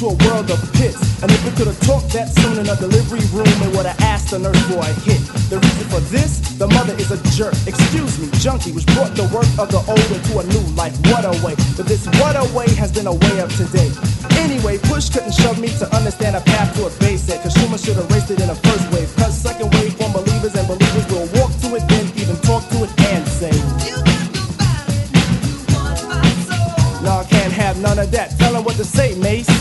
[0.02, 0.98] Into a world of pits.
[1.22, 3.98] And if we could have talked that soon in a delivery room, it would have
[4.00, 5.22] asked the nurse for a hit.
[5.46, 7.54] The reason for this, the mother is a jerk.
[7.66, 10.94] Excuse me, junkie, which brought the work of the old into a new life.
[11.06, 11.54] What a way.
[11.76, 13.90] But this what a way has been a way of today.
[14.42, 17.38] Anyway, push couldn't shove me to understand a path to a basic.
[17.42, 19.10] Cause Schumann should have raced it in a first wave.
[19.16, 22.82] Cause second wave for believers and believers will walk to it, then even talk to
[22.82, 23.54] it and say.
[27.02, 28.38] No, I can't have none of that.
[28.38, 29.51] Tell what to say, Mace.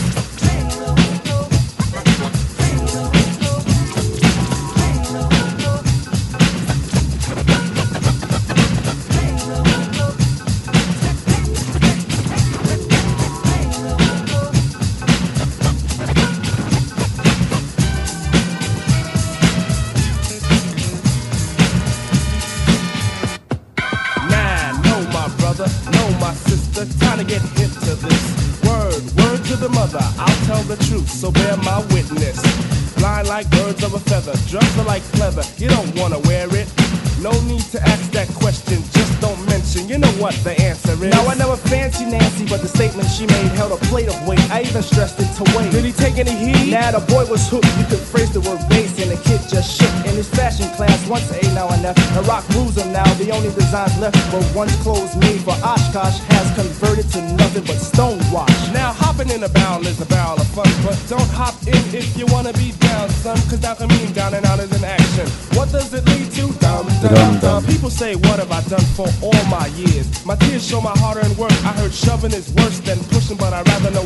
[54.02, 58.74] Left were once clothes made for Oshkosh has converted to nothing but stonewash.
[58.74, 62.18] Now hopping in a barrel is a barrel of fun, but don't hop in if
[62.18, 63.36] you wanna be down, son.
[63.46, 65.28] Cause down can mean down and out is an action.
[65.56, 66.50] What does it lead to?
[66.58, 67.64] Dum dum dum.
[67.64, 70.06] People say, What have I done for all my years?
[70.26, 71.52] My tears show my hard-earned work.
[71.62, 74.02] I heard shoving is worse than pushing, but I'd rather know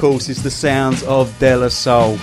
[0.00, 2.16] course, it's the sounds of De La Soul.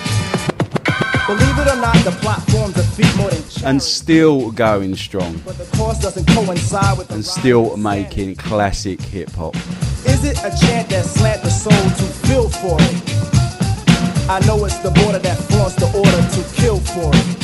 [1.28, 5.40] Believe it or not, the platforms that feed more than And still going strong.
[5.46, 9.56] but the course doesn't coincide with the And still making classic hip hop.
[10.08, 14.28] Is it a chant that slant the soul to feel for it?
[14.28, 17.37] I know it's the border that flaunts the order to kill for it.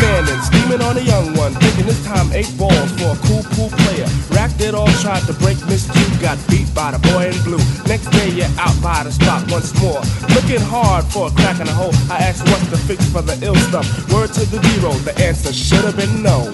[0.00, 3.68] Standing, steaming on a young one, thinking this time eight balls for a cool pool
[3.84, 4.08] player.
[4.32, 7.60] Racked it all, tried to break Miss Q, got beat by the boy in blue.
[7.84, 10.00] Next day you're out by the spot once more.
[10.32, 11.92] Looking hard for a crack in the hole.
[12.08, 13.84] I asked what's the fix for the ill stuff.
[14.10, 16.48] Word to the zero, the answer should have been no.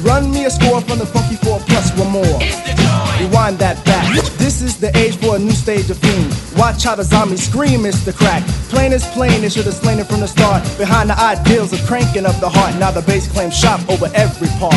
[0.00, 2.40] Run me a score from the funky four plus one more.
[3.20, 4.08] Rewind that back.
[4.40, 6.32] This is the age for a new stage of fiend.
[6.62, 8.46] Watch how the zombies scream, it's the crack.
[8.68, 10.62] Plain is plain, they should have slain it from the start.
[10.78, 12.76] Behind the ideals of cranking up the heart.
[12.76, 14.72] Now the bass claims shop over every part.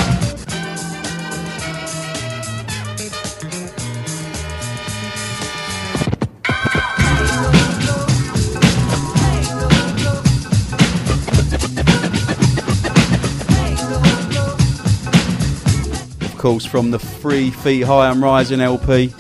[16.24, 19.14] Of course, from the Three Feet High and Rising LP.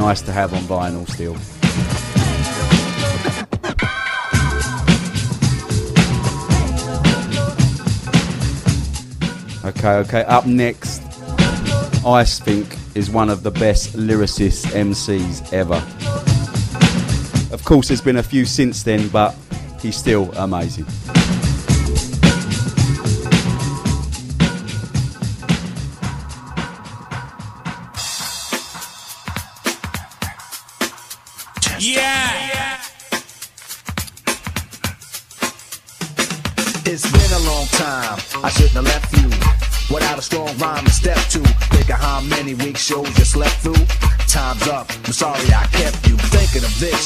[0.00, 1.36] nice to have on vinyl still.
[9.62, 11.02] Okay, okay, up next,
[12.06, 15.82] I think is one of the best lyricist MCs ever.
[17.52, 19.36] Of course, there's been a few since then, but
[19.82, 20.86] he's still amazing.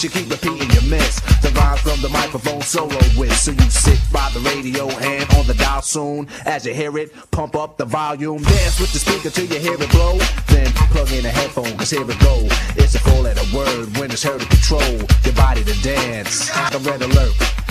[0.04, 1.20] You keep repeating your miss.
[1.40, 3.34] The rhyme from the microphone solo with.
[3.38, 6.28] So you sit by the radio and on the dial soon.
[6.44, 8.42] As you hear it, pump up the volume.
[8.42, 10.18] Dance with the speaker till you hear it blow.
[10.48, 12.36] Then plug in a headphone, cause here it go.
[12.76, 14.82] It's a four letter word when it's heard to control
[15.24, 16.50] your body to dance.
[16.50, 17.63] A red alert.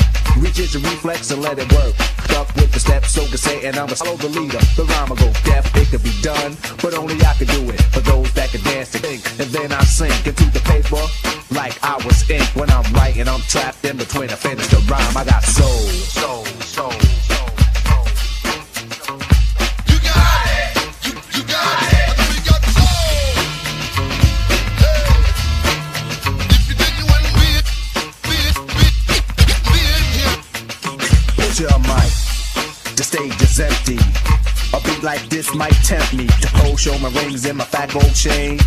[0.44, 1.96] Reaches your reflex and let it work.
[2.26, 4.60] Stuck with the steps, so can say, and I'ma follow the leader.
[4.76, 7.82] The rhyme will go deaf, it could be done, but only I can do it.
[7.96, 11.00] For those that can dance to think, and then I sink into the paper
[11.56, 12.44] like I was ink.
[12.56, 14.32] When I'm writing, I'm trapped in between.
[14.32, 15.80] I finish the rhyme, I got soul,
[16.12, 17.13] soul, soul.
[33.14, 34.03] Stage is empty.
[35.04, 38.58] Like this might tempt me to pose, show my rings in my fat gold chain.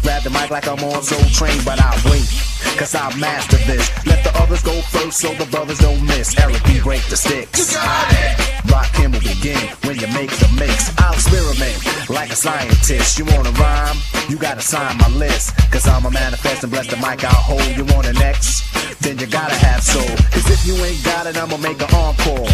[0.00, 2.24] Grab the mic like I'm on Soul Train, but I wait,
[2.80, 3.92] cause I master this.
[4.06, 6.32] Let the others go first so the brothers don't miss.
[6.40, 6.80] Eric B.
[6.80, 7.76] break the sticks.
[8.72, 10.96] Rakim will begin when you make the mix.
[10.96, 11.76] I'll experiment
[12.08, 13.18] like a scientist.
[13.18, 13.98] You wanna rhyme?
[14.30, 15.52] You gotta sign my list.
[15.70, 17.68] Cause I'm a manifest and bless the mic I'll hold.
[17.76, 18.64] You want an X?
[19.04, 20.16] Then you gotta have soul.
[20.32, 22.48] Cause if you ain't got it, I'ma make an encore.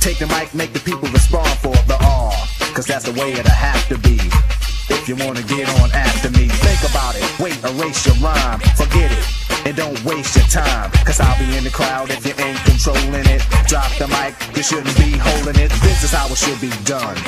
[0.00, 2.57] Take the mic, make the people respond for the R.
[2.78, 4.14] Cause that's the way it'll have to be.
[4.88, 7.26] If you wanna get on after me, think about it.
[7.40, 8.60] Wait, erase your rhyme.
[8.78, 9.66] Forget it.
[9.66, 10.92] And don't waste your time.
[11.02, 13.42] Cause I'll be in the crowd if you ain't controlling it.
[13.66, 15.72] Drop the mic, you shouldn't be holding it.
[15.82, 17.18] This is how it should be done.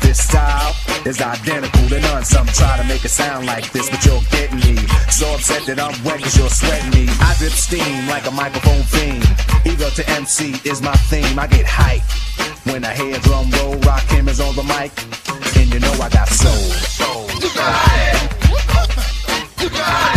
[0.00, 0.74] This style
[1.04, 2.24] is identical to none.
[2.24, 4.76] Some try to make it sound like this, but you're getting me.
[5.10, 7.06] So upset that I'm wet cause you're sweating me.
[7.20, 9.24] I drip steam like a microphone fiend.
[9.64, 11.38] Ego to MC is my theme.
[11.38, 12.02] I get hype
[12.66, 13.76] when I hear drum roll.
[13.86, 14.92] Rakim is on the mic.
[15.56, 16.66] And you know I got soul.
[16.98, 17.28] Soul.
[17.40, 19.62] You got it.
[19.62, 20.15] You got it.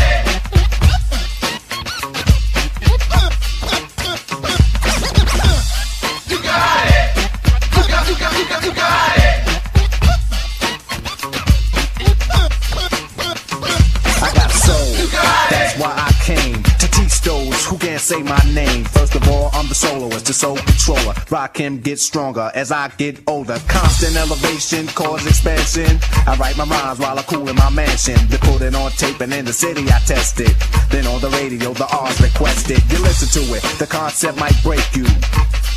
[19.80, 21.14] Soloist, the soul controller.
[21.32, 23.58] Rakim get stronger as I get older.
[23.70, 25.98] Constant elevation, cause expansion.
[26.28, 28.18] I write my rhymes while I cool in my mansion.
[28.28, 30.54] They put it on tape and in the city I test it.
[30.90, 32.84] Then on the radio, the R's requested.
[32.92, 35.06] You listen to it, the concept might break you.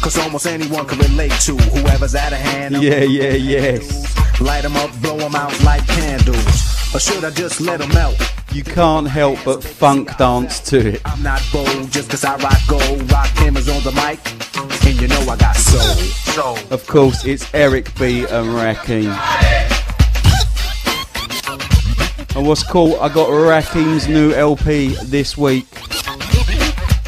[0.03, 2.83] Cause almost anyone can relate to whoever's at a hand.
[2.83, 3.87] Yeah, yeah, yes.
[4.41, 6.93] Light 'em up, blow 'em out like candles.
[6.93, 8.19] Or should I just let 'em melt?
[8.53, 11.01] You can't help but funk dance to it.
[11.07, 13.11] I'm not bold just cause I rock gold.
[13.11, 14.21] Rock cameras on the mic.
[14.87, 15.81] And you know I got soul.
[16.35, 16.59] Soul.
[16.71, 19.09] Of course, it's Eric B and Rakim.
[22.37, 25.67] And what's cool, I got Rakim's new LP this week.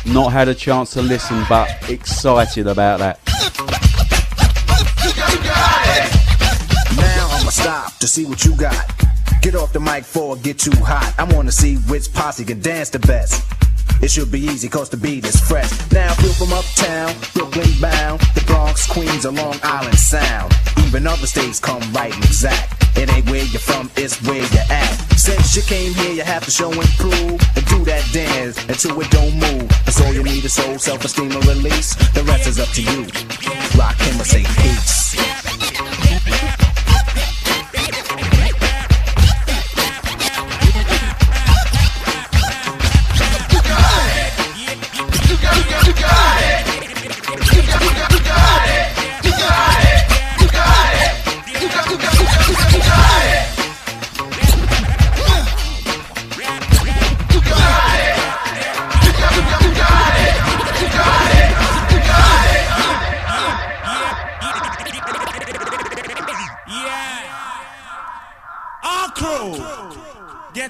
[0.06, 3.20] Not had a chance to listen, but excited about that.
[6.96, 9.03] Now I'ma stop to see what you got.
[9.44, 11.12] Get off the mic for get too hot.
[11.18, 13.44] I wanna see which posse can dance the best.
[14.00, 15.70] It should be easy cause the beat is fresh.
[15.92, 20.50] Now feel from uptown, Brooklyn bound, the Bronx, Queens, or Long Island Sound.
[20.86, 22.72] Even other states come right and exact.
[22.96, 24.96] It ain't where you're from, it's where you're at.
[25.18, 28.98] Since you came here, you have to show and prove and do that dance until
[28.98, 29.68] it don't move.
[29.84, 31.94] That's all you need is soul, self-esteem, and release.
[32.16, 33.04] The rest is up to you.
[33.76, 36.03] Rakim or say peace.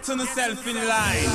[0.05, 1.33] Get on yourself in line.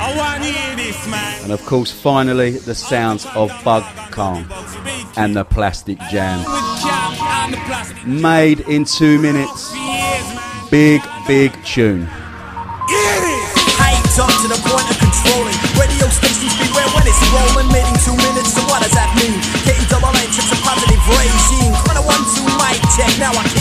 [0.00, 1.42] I want to hear this, man.
[1.42, 4.48] And of course, finally, the sounds of Bug Kann
[5.16, 6.38] and the Plastic Jam.
[6.38, 6.48] With
[6.80, 8.06] Cap and the plastic.
[8.06, 9.74] Made in two minutes.
[10.70, 12.08] Big, big tune.
[14.18, 15.54] To the point of controlling.
[15.78, 17.70] Radio stations beware when it's rolling.
[17.70, 19.38] Made in two minutes, so what does that mean?
[19.86, 21.74] Double N chips a positive regime.
[22.02, 23.10] One, two, mic check.
[23.18, 23.57] Now I kick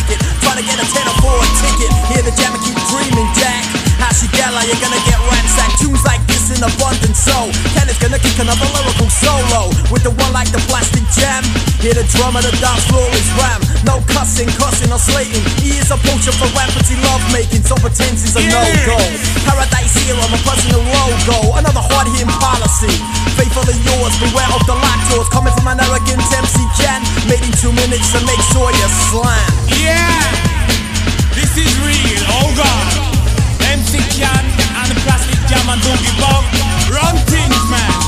[0.57, 1.91] to get a tenner for a ticket.
[2.09, 3.61] Hear the jam and keep dreaming, Jack.
[4.01, 5.77] Hashigella, you're gonna get ransacked.
[5.77, 10.09] Tunes like this in abundance, so Ken is gonna kick another lyrical solo with the
[10.09, 11.45] one like the plastic jam.
[11.77, 13.61] Hear the drum of the dance floor is ram.
[13.85, 15.45] No cussing, cussing or slating.
[15.61, 18.97] He is a poacher for rampantly love making, so pretense is a no go.
[19.45, 21.53] Paradise here, I'm a personal logo.
[21.61, 22.89] Another hard hitting policy.
[23.37, 27.05] Faithful Faithfully yours, beware of the lactose coming from an arrogant MC Ken.
[27.29, 29.49] Made in two minutes, to make sure you slam.
[29.77, 30.46] Yeah,
[31.57, 32.23] is real.
[32.37, 32.91] Oh God,
[33.73, 34.45] MC Can
[34.77, 36.45] and the plastic jam and don't give up.
[36.89, 38.06] Run things, man.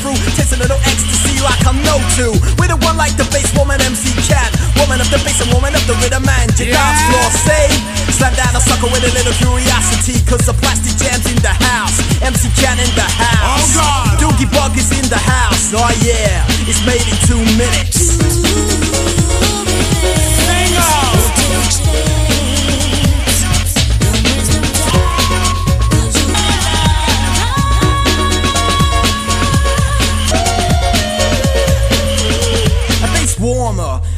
[0.00, 0.18] Through.
[0.34, 2.32] Takes a little ecstasy like I'm no two.
[2.58, 4.50] With a one like the bass woman MC Cat.
[4.80, 6.50] Woman of the bass and woman of the rhythm man.
[6.58, 7.66] Your dance floor say.
[8.14, 10.22] Slam down a sucker with a little curiosity.
[10.26, 11.96] Cause the plastic jam's in the house.
[12.22, 13.74] MC Cat in the house.
[13.76, 14.18] Oh, God.
[14.20, 15.72] Doogie Bug is in the house.
[15.74, 19.23] Oh yeah, it's made in two minutes.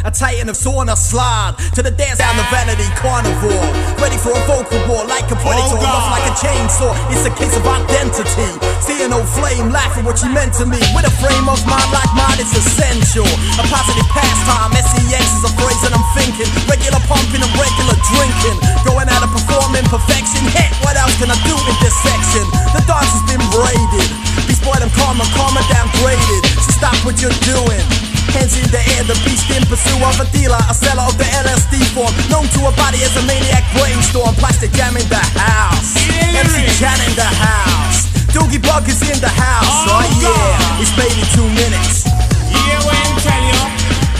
[0.06, 3.66] A titan of sauna slide to the dance down the vanity carnivore.
[3.98, 6.94] Ready for a vocal war like a predator, Oh, rough like a chainsaw.
[7.10, 8.54] It's a case of identity.
[8.78, 10.78] Seeing no flame, laughing what you meant to me.
[10.94, 13.26] With a frame of mind like mine, it's essential.
[13.58, 14.78] A positive pastime.
[14.78, 16.46] SEX is a phrase that I'm thinking.
[16.70, 18.56] Regular pumping and regular drinking.
[18.86, 20.46] Going out and performing perfection.
[20.54, 22.46] Heck, what else can I do in this section?
[22.78, 24.08] The dance has been braided.
[24.46, 26.46] Be spoiled and karma, karma downgraded.
[26.62, 28.15] So stop what you're doing.
[28.36, 31.24] Hands in the air, the beast in pursuit of a dealer, a seller of the
[31.24, 32.12] LSD form.
[32.28, 34.36] Known to a body as a maniac brainstorm.
[34.36, 35.96] Plastic jam in the house.
[36.36, 38.12] MC Chan in the house.
[38.36, 39.88] Doogie Bug is in the house.
[39.88, 42.04] Oh, yeah, it's made in two minutes.
[42.52, 43.62] Yeah, when tell you,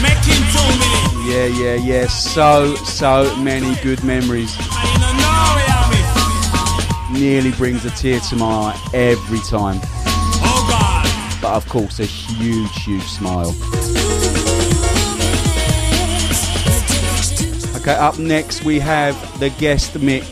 [0.01, 1.13] making two minutes.
[1.29, 2.07] Yeah, yeah, yeah.
[2.07, 4.57] So, so many good memories.
[4.57, 5.77] I don't know where
[7.05, 9.79] I'm Nearly brings a tear to my eye every time.
[11.47, 13.55] But of course, a huge, huge smile.
[17.77, 20.27] Okay, up next we have the guest mix.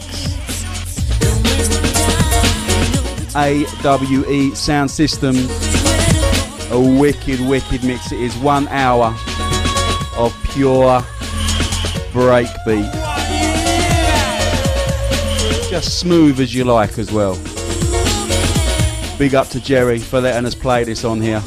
[3.33, 5.37] AWE Sound System.
[6.71, 8.11] A wicked, wicked mix.
[8.11, 9.15] It is one hour
[10.17, 10.99] of pure
[12.11, 12.91] breakbeat.
[15.69, 17.39] Just smooth as you like as well.
[19.17, 21.41] Big up to Jerry for letting us play this on here.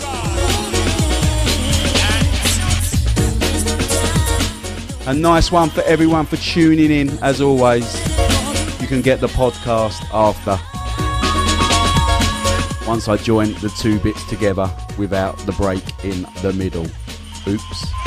[5.06, 7.84] A nice one for everyone for tuning in as always.
[8.80, 10.58] You can get the podcast after.
[12.88, 16.86] Once I join the two bits together without the break in the middle.
[17.46, 17.97] Oops.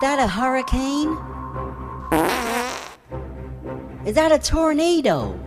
[0.00, 1.10] That a hurricane?
[4.06, 5.38] Is that a tornado?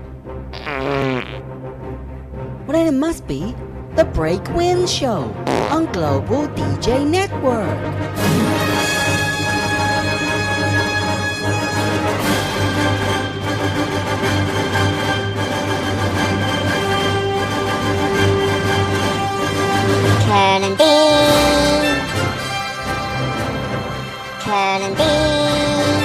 [2.66, 3.56] Well, then it must be
[3.96, 5.34] the Break Wind Show
[5.72, 8.14] on Global DJ Network.
[24.44, 26.04] Curl and Dean.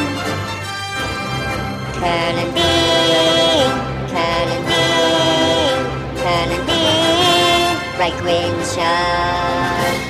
[1.98, 3.72] Curling bean.
[4.12, 5.80] Curl and Dean.
[6.22, 7.96] Curling bean.
[7.96, 10.07] Break wind show.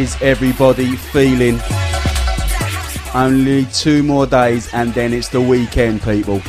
[0.00, 1.60] Is everybody feeling?
[3.14, 6.40] Only two more days and then it's the weekend, people.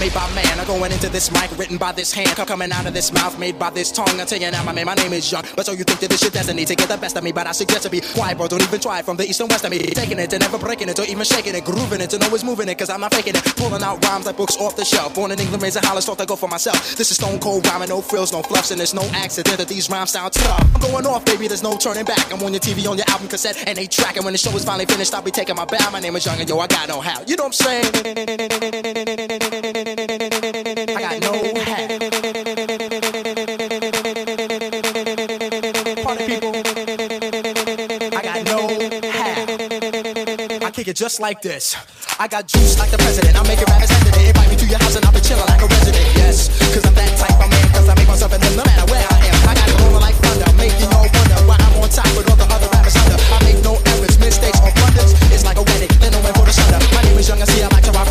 [0.00, 2.86] Made by man I'm going into this mic, written by this hand, co- coming out
[2.86, 4.18] of this mouth, made by this tongue.
[4.20, 5.44] I tell you now, my man, my name is Young.
[5.54, 7.46] But so you think that this shit destiny to get the best of me, but
[7.46, 8.48] I suggest to be quiet, bro.
[8.48, 9.78] Don't even try it from the east and west of me.
[9.78, 12.68] Taking it and never breaking it, or even shaking it, grooving it, and always moving
[12.68, 13.44] it, cause I'm not faking it.
[13.56, 15.14] Pulling out rhymes like books off the shelf.
[15.14, 16.96] Born in England, raised in Hollis, thought I go for myself.
[16.96, 19.90] This is stone cold rhyming, no frills, no fluffs, and there's no accident that these
[19.90, 20.64] rhymes sound tough.
[20.74, 22.32] I'm going off, baby, there's no turning back.
[22.32, 24.16] I'm on your TV, on your album cassette, and they track.
[24.16, 25.90] And when the show is finally finished, I'll be taking my bow.
[25.90, 27.22] My name is Young, and yo, I got no how.
[27.26, 27.90] You know what I'm saying?
[29.90, 31.32] I got no
[31.66, 31.90] hat.
[36.04, 36.54] Party people.
[38.14, 38.68] I got no
[39.10, 39.50] hat.
[40.62, 41.74] I kick it just like this.
[42.20, 43.34] I got juice like the president.
[43.34, 44.28] I make it rappers hesitant.
[44.28, 46.06] Invite me to your house and I'll be chilling like a resident.
[46.14, 47.68] Yes, cause I'm that type of man.
[47.74, 49.34] Cause I make myself in them no matter where I am.
[49.48, 50.46] I got it rolling like thunder.
[50.54, 53.18] Making you all wonder why I'm on top with all the other rappers under.
[53.18, 55.18] I make no errors, mistakes, or blunders.
[55.34, 55.90] It's like a wedding.
[55.98, 56.78] Then no man for the sunder.
[56.94, 57.42] My name is Young.
[57.42, 58.06] I see I like to rock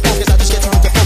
[0.00, 0.28] Pocus.
[0.28, 1.03] I just get to the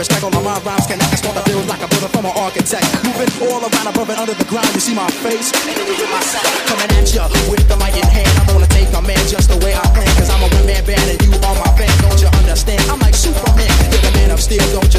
[0.00, 0.88] respect of my rhymes.
[0.88, 2.88] Can I start to build like a builder from an architect.
[3.04, 5.52] Moving all around above and under the ground, you see my face.
[5.52, 8.32] Coming at ya with the mic in hand.
[8.40, 10.08] I'm gonna take a man just the way I plan.
[10.16, 11.92] Cause I'm a one man band and you are my fan.
[12.00, 12.80] Don't you understand?
[12.88, 13.68] I'm like Superman.
[13.92, 14.89] You're the man of steel, don't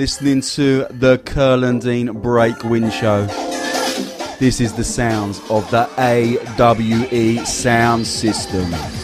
[0.00, 3.26] listening to the Curl and Dean Breakwind Show.
[4.38, 8.99] This is the sounds of the AWE sound system.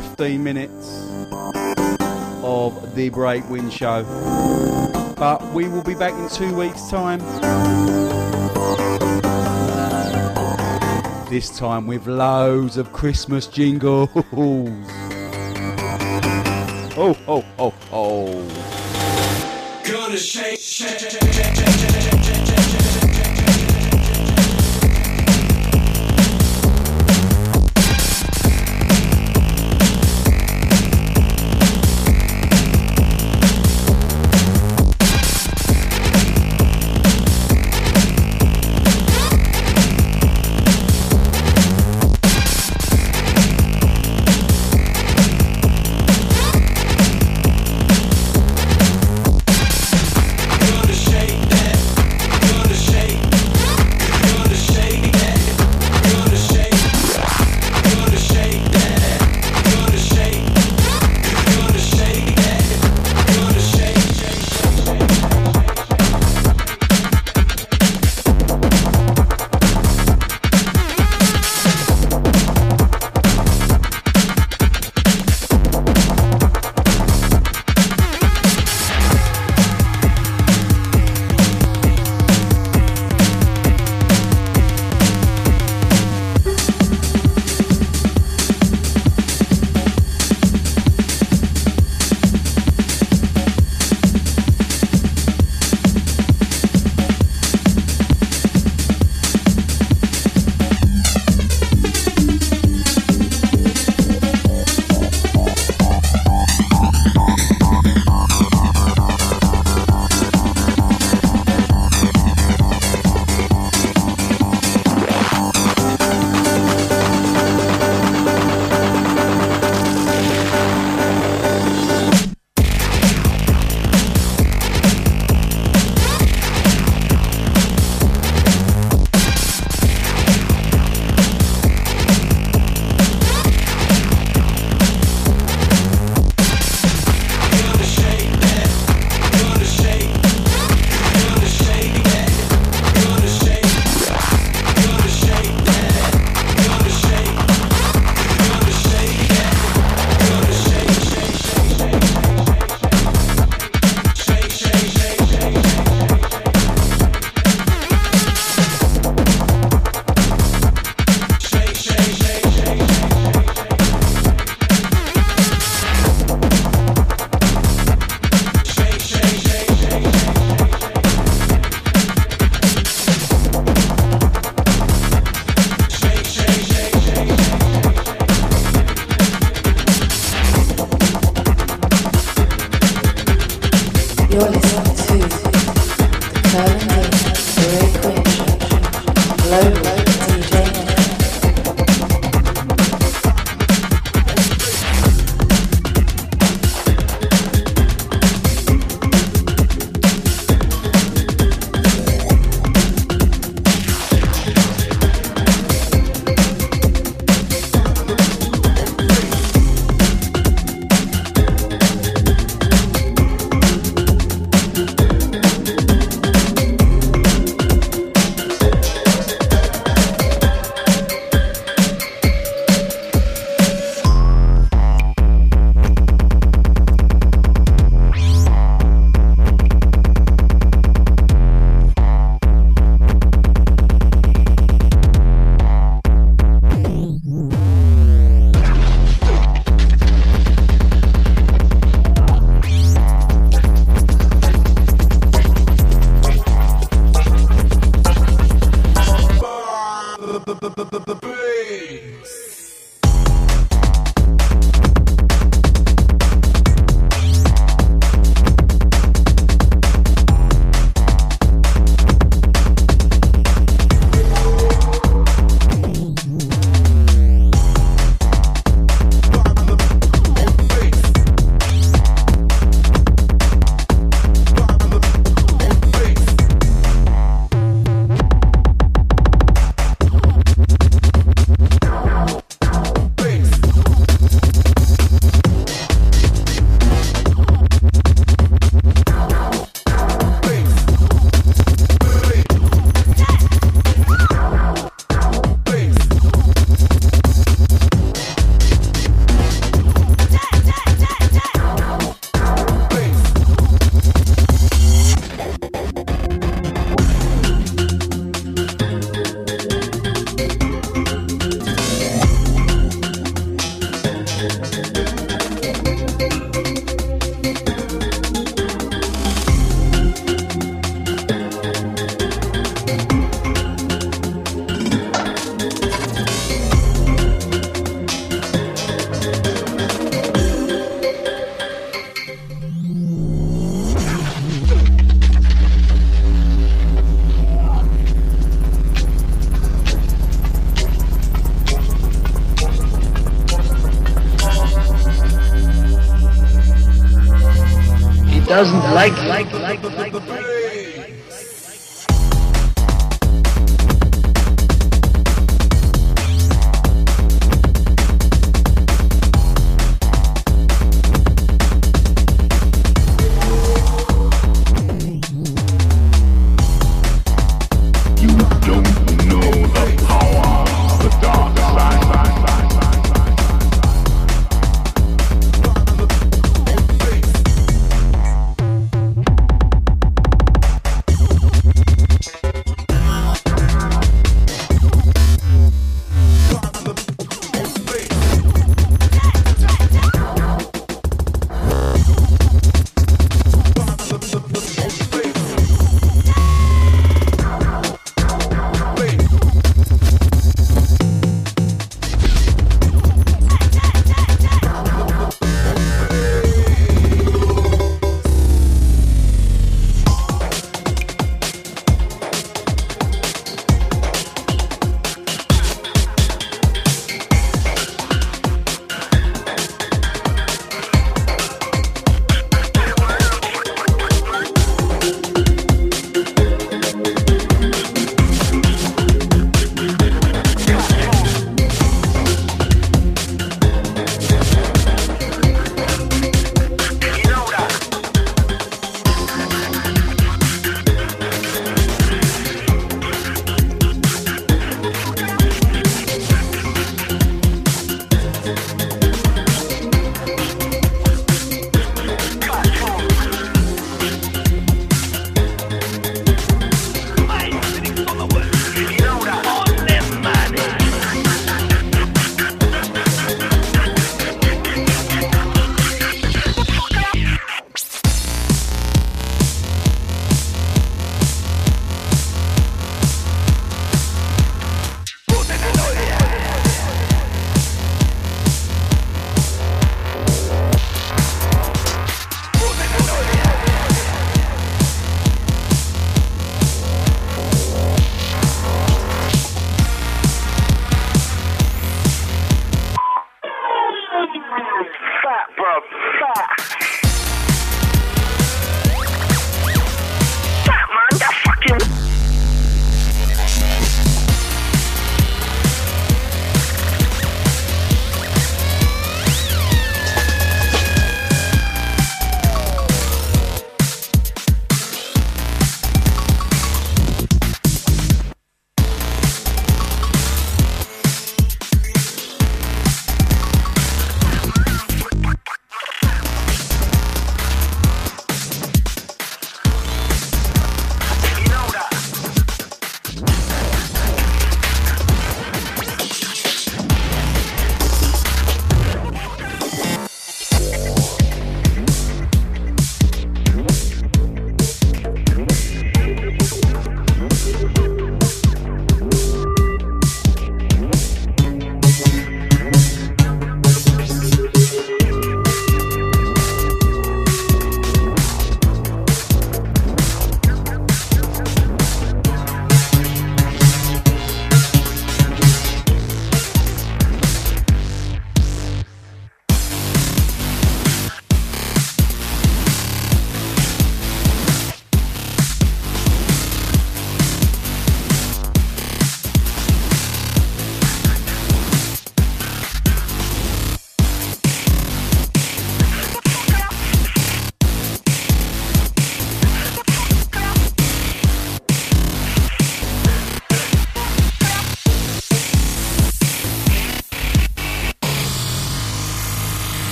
[0.00, 1.08] 15 minutes
[2.44, 4.04] of the Break Wind Show.
[5.16, 7.20] But we will be back in two weeks' time.
[11.30, 14.10] This time with loads of Christmas jingles.
[16.98, 17.85] Oh, oh, oh, oh.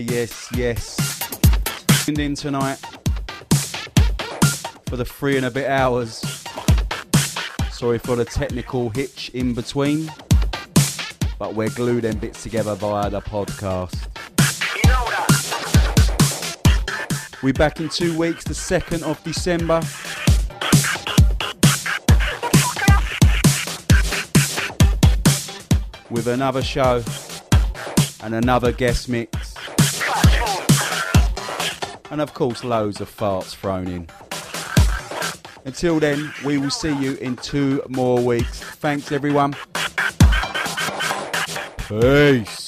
[0.00, 0.96] Yes, yes.
[2.04, 2.76] Tuned in tonight
[4.86, 6.22] for the three and a bit hours.
[7.70, 10.12] Sorry for the technical hitch in between,
[11.38, 14.06] but we're glued them bits together via the podcast.
[17.42, 19.80] We're back in two weeks, the 2nd of December.
[26.10, 27.02] With another show
[28.22, 29.39] and another guest mix.
[32.10, 34.08] And of course, loads of farts thrown in.
[35.64, 38.60] Until then, we will see you in two more weeks.
[38.60, 39.54] Thanks, everyone.
[41.88, 42.59] Peace.